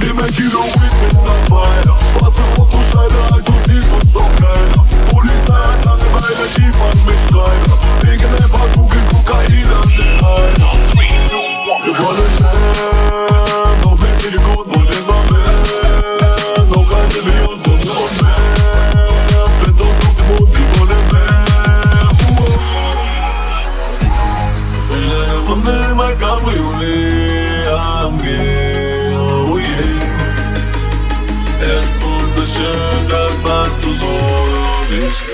Dymek 0.00 0.40
i 0.40 0.50
do 0.50 0.62
witness 0.62 1.24
na 1.26 1.56
fajna 1.56 1.94
Szpacę 2.10 2.42
po 2.56 2.62
tu 2.64 2.78
szara 2.92 3.42
Co 3.46 3.52
z 3.52 3.68
nich 3.68 3.86
to 3.90 3.98
co 4.12 4.20
kajna 4.20 4.87
Polizei 5.18 5.52
hat 5.52 5.84
Langeweile, 5.84 6.46
die 6.56 6.70
fangen 6.70 7.04
mit 7.04 7.18
Schreiber. 7.28 7.76
Wegen 8.02 8.24
ein 8.24 8.50
paar 8.50 8.68
Kugeln 8.68 9.04
Kokain 9.08 9.66
an 9.66 9.90
den 9.98 10.14
Einer. 10.24 10.68
Wir 11.84 11.94
wollen 11.98 12.30
mehr, 12.38 13.76
noch 13.82 13.98
mehr 13.98 14.20
Silikon 14.20 14.66
und 14.66 14.87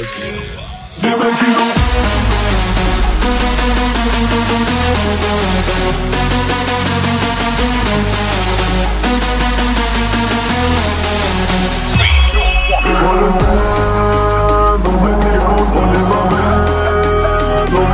nicht 0.05 0.17
gesehen. 0.17 0.35
Nimm 1.03 1.13
ein 1.13 1.39
Kilo. 1.39 1.95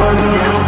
Tausend 0.00 0.59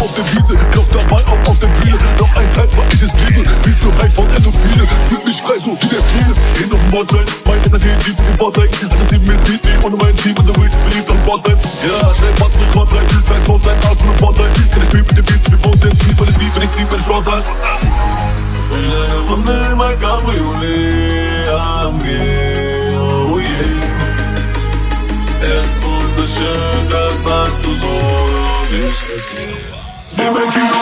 auf 0.00 0.14
der 0.14 0.24
Wiese. 0.32 0.56
Klopf 0.70 0.88
dabei 0.92 1.22
auch 1.26 1.48
auf 1.48 1.58
der 1.58 1.68
Bühne. 1.68 1.98
Noch 2.18 2.34
ein 2.36 2.50
Teil 2.50 2.68
war 2.76 2.86
ich 2.92 3.02
es 3.02 3.12
liebe, 3.26 3.44
wie 3.64 3.74
zu 3.78 3.88
reich 4.00 4.12
von 4.12 4.26
Endophile. 4.36 4.86
Fühlt 5.08 5.24
mich 5.24 5.42
frei, 5.42 5.58
so 5.58 5.76
wie 5.76 5.88
der 5.88 6.02
Ziele. 6.08 6.34
Hin 6.58 6.72
auf 6.72 6.80
dem 6.80 6.90
Bordschein, 6.90 7.26
mein 7.46 7.62
SAT, 7.70 7.84
die 8.06 8.16
zum 8.16 8.36
Vorzeigen. 8.36 8.74
Alter 8.82 9.08
Team 9.08 9.22
mit 9.24 9.44
TT, 9.44 9.84
ohne 9.84 9.96
mein 9.96 10.16
Team, 10.16 10.34
unser 10.38 10.56
Witch 10.56 10.76
beliebt 10.88 11.08
Bord 11.28 11.44
sein. 11.44 11.58
Ja, 11.84 12.14
schnell 12.14 12.32
Patz 12.40 12.56
mit 12.58 12.72
Quadrein, 12.72 13.06
Zeit 13.26 13.44
Faust, 13.44 13.66
dein 13.66 13.76
Arsch 13.84 13.98
von 13.98 14.16
Vorteil. 14.16 14.48
Kann 14.72 14.82
ich 14.82 14.92
mit 14.94 15.10
dem 15.10 15.24
Beat, 15.26 15.50
wir 15.50 15.58
bauen 15.58 15.80
den 15.80 15.92
weil 15.92 16.28
ich 16.30 16.38
lieb, 16.38 16.54
wenn 16.54 16.62
ich 16.62 16.74
lieb, 16.78 16.88
wenn 16.90 17.00
ich 17.00 17.08
raus 17.10 17.24
sein. 17.26 17.42
Ja, 18.72 19.32
und 19.32 19.44
nimm 19.44 19.80
ein 19.80 19.98
Cabriolet 19.98 21.48
am 21.52 22.02
Gehen, 22.02 22.96
oh 22.96 23.38
yeah. 23.38 23.48
Es 25.42 25.72
wunderschön, 25.84 26.88
das 26.88 27.20
hast 27.30 27.60
du 27.62 27.70
so. 27.74 27.98
Nimm 30.28 30.36
ein 30.36 30.78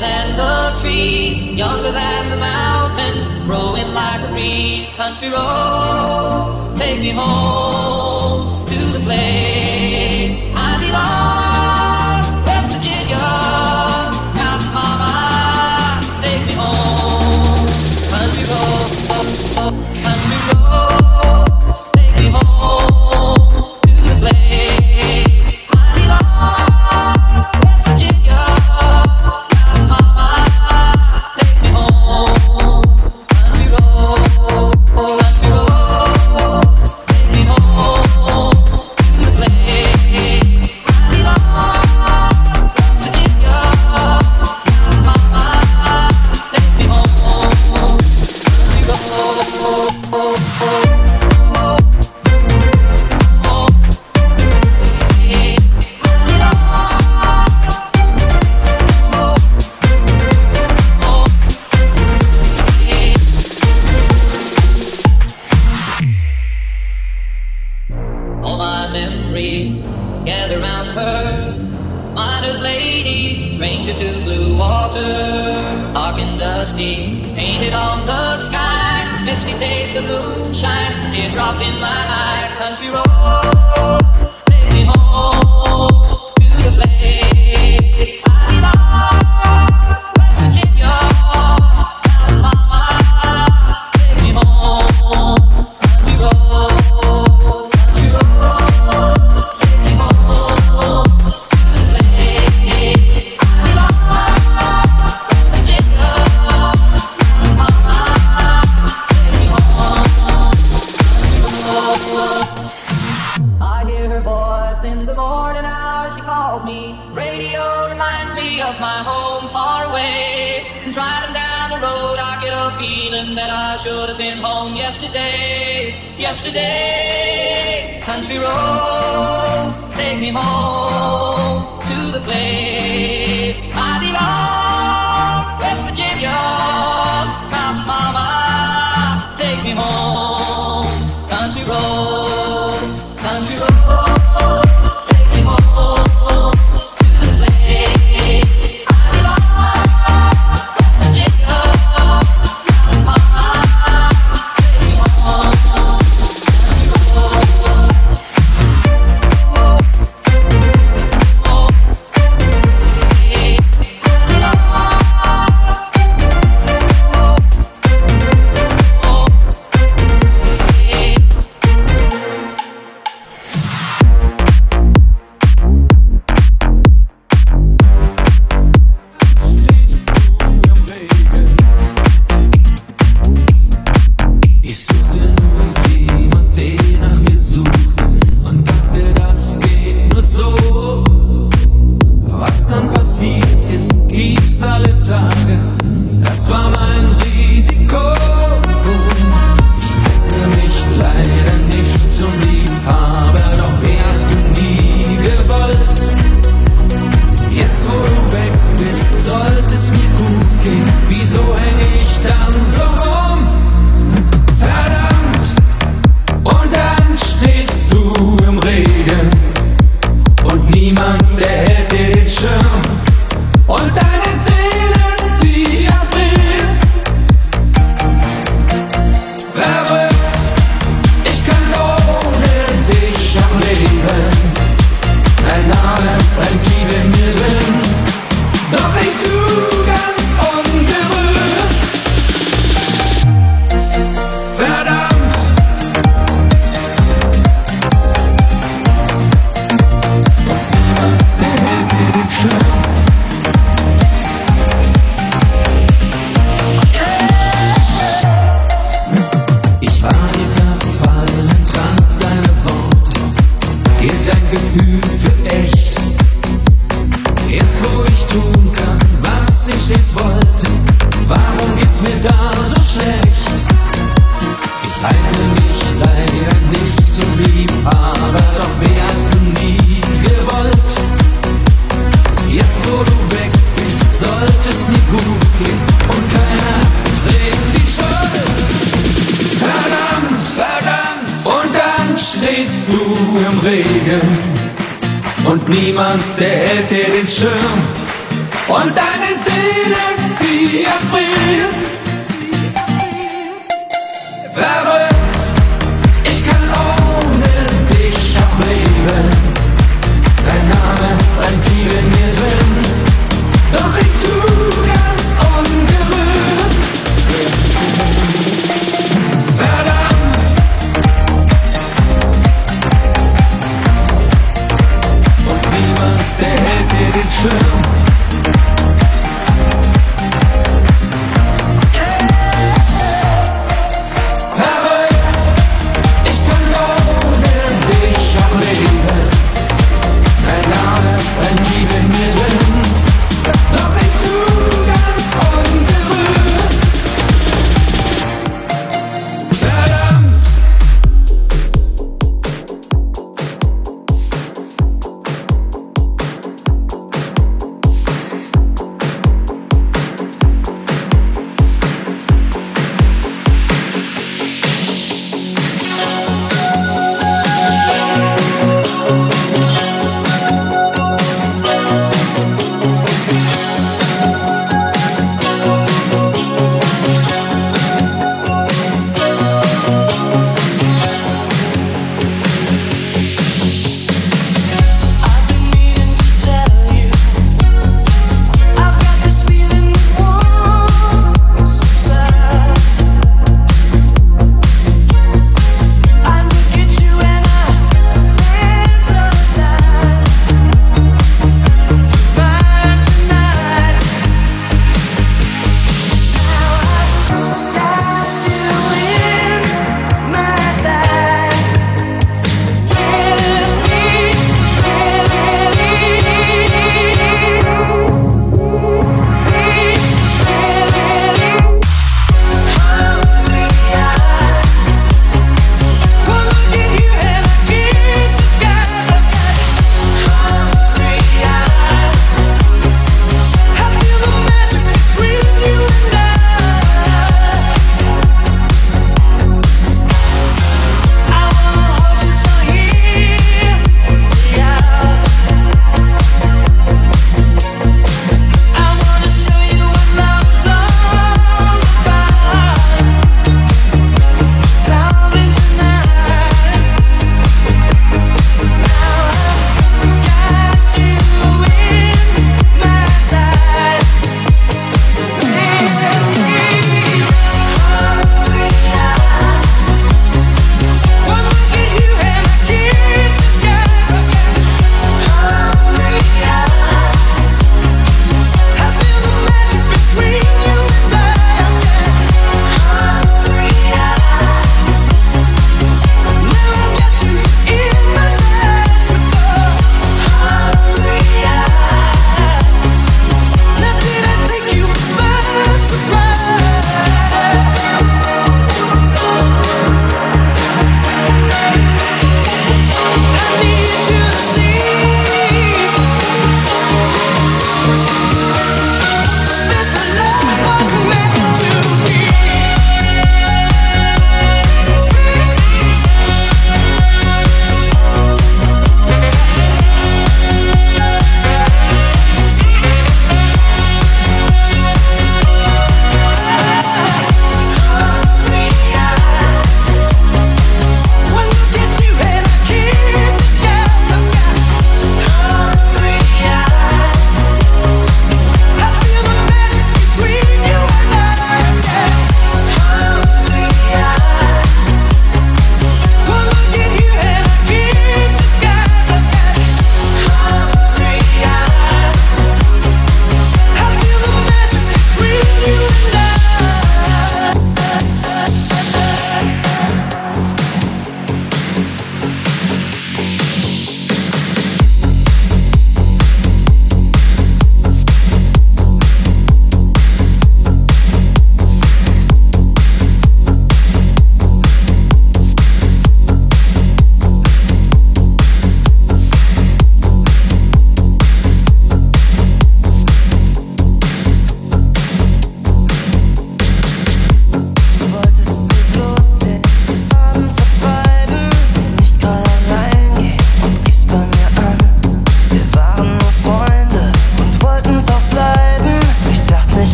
than 0.00 0.36
the 0.36 0.78
trees, 0.80 1.42
younger 1.42 1.92
than 1.92 2.30
the 2.30 2.36
mountains, 2.36 3.28
growing 3.44 3.88
like 3.92 4.22
reeds. 4.32 4.94
Country 4.94 5.28
roads, 5.28 6.68
take 6.80 7.00
me 7.00 7.10
home 7.10 8.66
to 8.66 8.80
the 8.96 9.00
place 9.04 10.42
I 10.56 10.78
belong. 10.80 11.19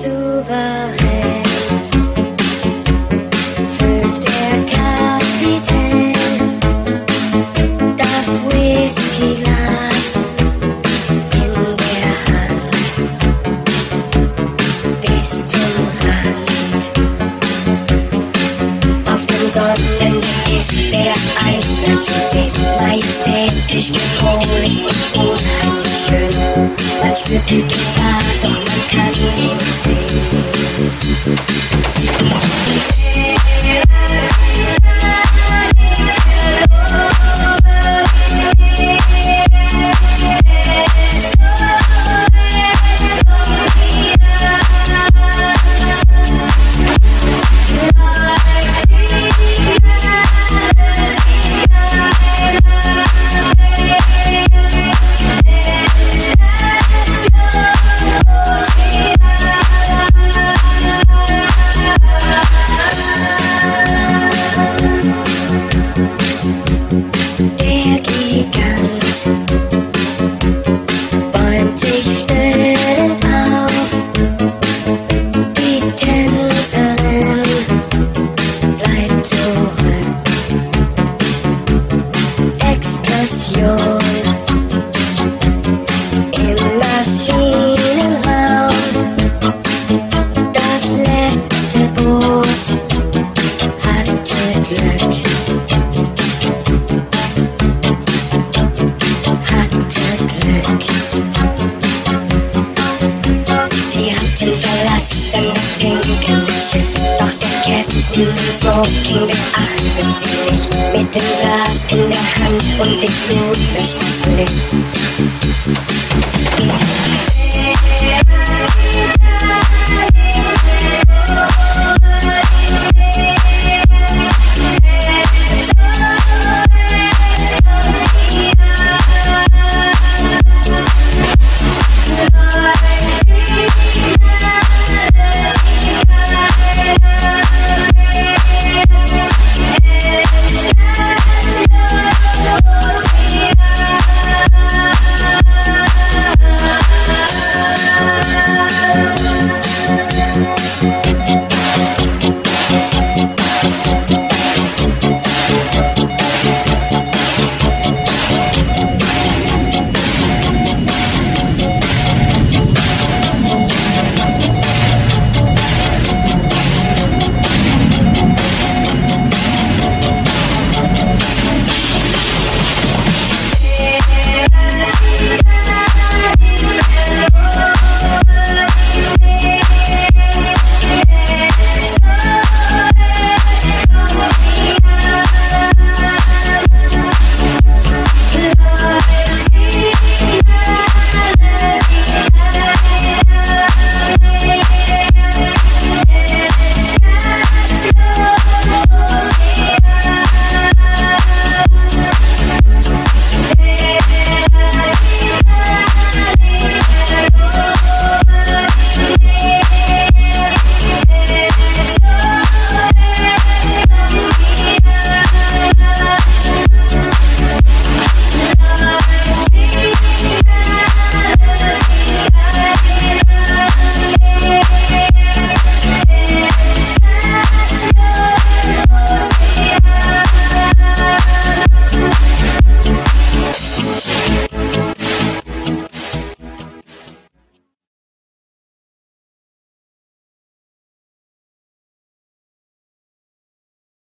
souveraine. 0.00 1.19